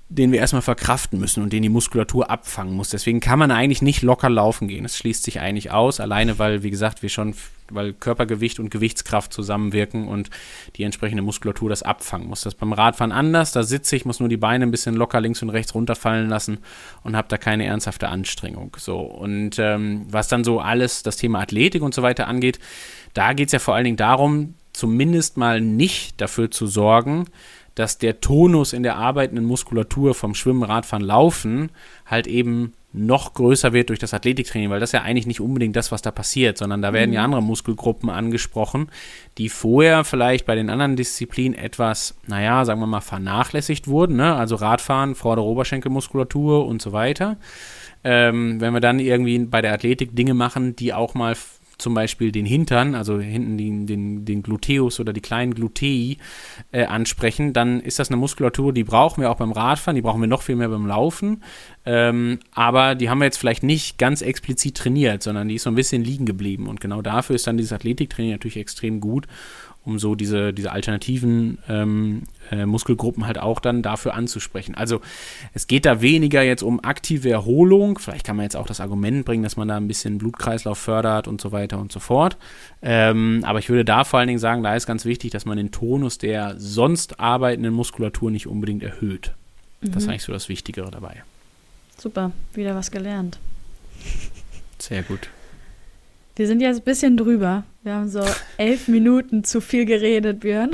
[0.08, 2.90] den wir erstmal verkraften müssen und den die Muskulatur abfangen muss.
[2.90, 4.84] Deswegen kann man eigentlich nicht locker laufen gehen.
[4.84, 7.34] Das schließt sich eigentlich aus, alleine weil, wie gesagt, wir schon,
[7.72, 10.30] weil Körpergewicht und Gewichtskraft zusammenwirken und
[10.76, 12.42] die entsprechende Muskulatur das abfangen muss.
[12.42, 13.52] Das ist beim Radfahren anders.
[13.52, 16.60] Da sitze ich, muss nur die Beine ein bisschen locker links und rechts runterfallen lassen
[17.02, 18.78] und habe da keine ernsthafte Anstrengung.
[18.78, 22.60] So, und ähm, was dann so alles das Thema Athletik und so weiter angeht,
[23.16, 27.26] da geht es ja vor allen Dingen darum, zumindest mal nicht dafür zu sorgen,
[27.76, 31.70] dass der Tonus in der arbeitenden Muskulatur vom Schwimmen, Radfahren, Laufen
[32.06, 35.92] halt eben noch größer wird durch das Athletiktraining, weil das ja eigentlich nicht unbedingt das,
[35.92, 37.16] was da passiert, sondern da werden mhm.
[37.16, 38.88] ja andere Muskelgruppen angesprochen,
[39.38, 44.36] die vorher vielleicht bei den anderen Disziplinen etwas, naja, sagen wir mal, vernachlässigt wurden, ne?
[44.36, 47.38] also Radfahren, vordere Oberschenkelmuskulatur und so weiter.
[48.04, 51.36] Ähm, wenn wir dann irgendwie bei der Athletik Dinge machen, die auch mal
[51.78, 56.18] zum Beispiel den Hintern, also hinten den, den, den Gluteus oder die kleinen Glutei
[56.72, 60.22] äh, ansprechen, dann ist das eine Muskulatur, die brauchen wir auch beim Radfahren, die brauchen
[60.22, 61.44] wir noch viel mehr beim Laufen.
[61.86, 65.70] Ähm, aber die haben wir jetzt vielleicht nicht ganz explizit trainiert, sondern die ist so
[65.70, 66.68] ein bisschen liegen geblieben.
[66.68, 69.28] Und genau dafür ist dann dieses Athletiktraining natürlich extrem gut
[69.86, 74.76] um so diese, diese alternativen ähm, äh, Muskelgruppen halt auch dann dafür anzusprechen.
[74.76, 75.00] Also
[75.54, 78.00] es geht da weniger jetzt um aktive Erholung.
[78.00, 81.28] Vielleicht kann man jetzt auch das Argument bringen, dass man da ein bisschen Blutkreislauf fördert
[81.28, 82.38] und so weiter und so fort.
[82.82, 85.58] Ähm, aber ich würde da vor allen Dingen sagen, da ist ganz wichtig, dass man
[85.58, 89.34] den Tonus der sonst arbeitenden Muskulatur nicht unbedingt erhöht.
[89.82, 89.88] Mhm.
[89.88, 90.10] Das ist mhm.
[90.12, 91.24] eigentlich so das Wichtigere dabei.
[91.98, 93.40] Super, wieder was gelernt.
[94.80, 95.30] Sehr gut.
[96.36, 97.64] Wir sind jetzt ein bisschen drüber.
[97.84, 98.24] Wir haben so
[98.58, 100.72] elf Minuten zu viel geredet, Björn.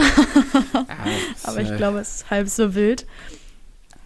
[1.43, 3.05] aber ich glaube, es ist halb so wild.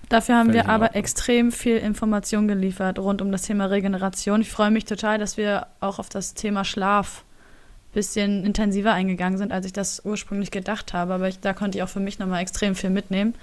[0.10, 4.42] Dafür haben wir aber extrem viel Information geliefert rund um das Thema Regeneration.
[4.42, 7.24] Ich freue mich total, dass wir auch auf das Thema Schlaf
[7.90, 11.14] ein bisschen intensiver eingegangen sind, als ich das ursprünglich gedacht habe.
[11.14, 13.34] Aber ich, da konnte ich auch für mich nochmal extrem viel mitnehmen.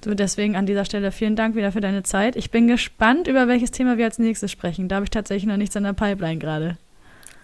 [0.00, 2.34] Du, deswegen an dieser Stelle vielen Dank wieder für deine Zeit.
[2.34, 4.88] Ich bin gespannt, über welches Thema wir als nächstes sprechen.
[4.88, 6.76] Da habe ich tatsächlich noch nichts in der Pipeline gerade.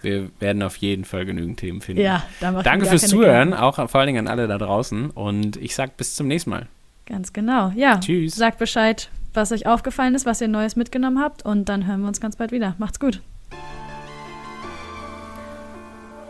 [0.01, 2.01] Wir werden auf jeden Fall genügend Themen finden.
[2.01, 3.63] Ja, da Danke fürs Zuhören, Gedanken.
[3.63, 5.09] auch vor allen Dingen an alle da draußen.
[5.09, 6.67] Und ich sage bis zum nächsten Mal.
[7.05, 7.71] Ganz genau.
[7.75, 7.99] Ja.
[7.99, 8.35] Tschüss.
[8.35, 11.43] Sagt Bescheid, was euch aufgefallen ist, was ihr Neues mitgenommen habt.
[11.43, 12.75] Und dann hören wir uns ganz bald wieder.
[12.77, 13.21] Macht's gut.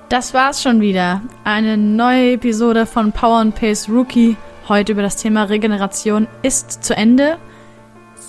[0.09, 1.21] Das war's schon wieder.
[1.43, 4.37] Eine neue Episode von Power and Pace Rookie.
[4.67, 7.37] Heute über das Thema Regeneration ist zu Ende.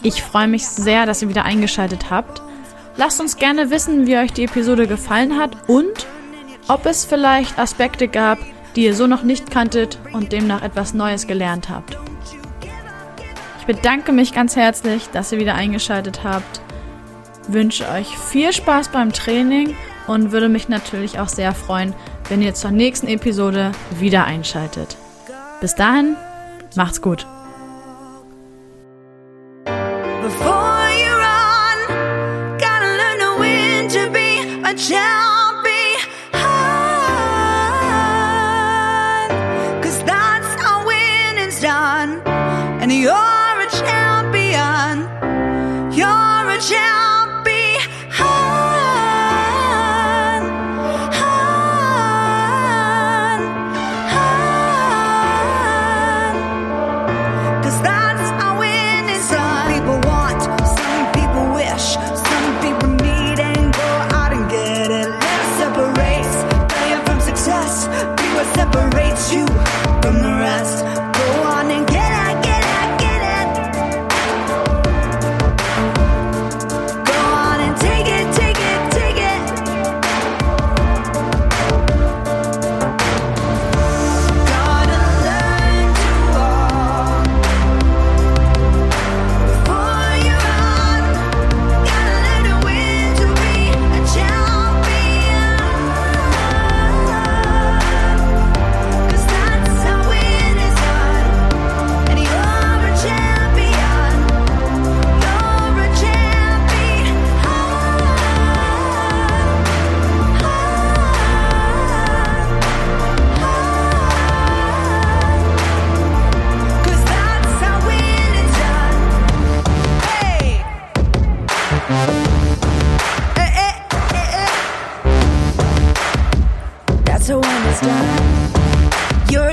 [0.03, 2.43] Ich freue mich sehr, dass ihr wieder eingeschaltet habt.
[3.01, 6.07] Lasst uns gerne wissen, wie euch die Episode gefallen hat und
[6.69, 8.39] ob es vielleicht Aspekte gab,
[8.77, 11.97] die ihr so noch nicht kanntet und demnach etwas Neues gelernt habt.
[13.59, 16.61] Ich bedanke mich ganz herzlich, dass ihr wieder eingeschaltet habt,
[17.49, 19.75] wünsche euch viel Spaß beim Training
[20.07, 21.95] und würde mich natürlich auch sehr freuen,
[22.29, 24.99] wenn ihr zur nächsten Episode wieder einschaltet.
[25.63, 26.17] Bis dahin,
[26.77, 27.27] macht's gut.
[34.81, 35.30] child.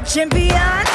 [0.07, 0.86] Champion.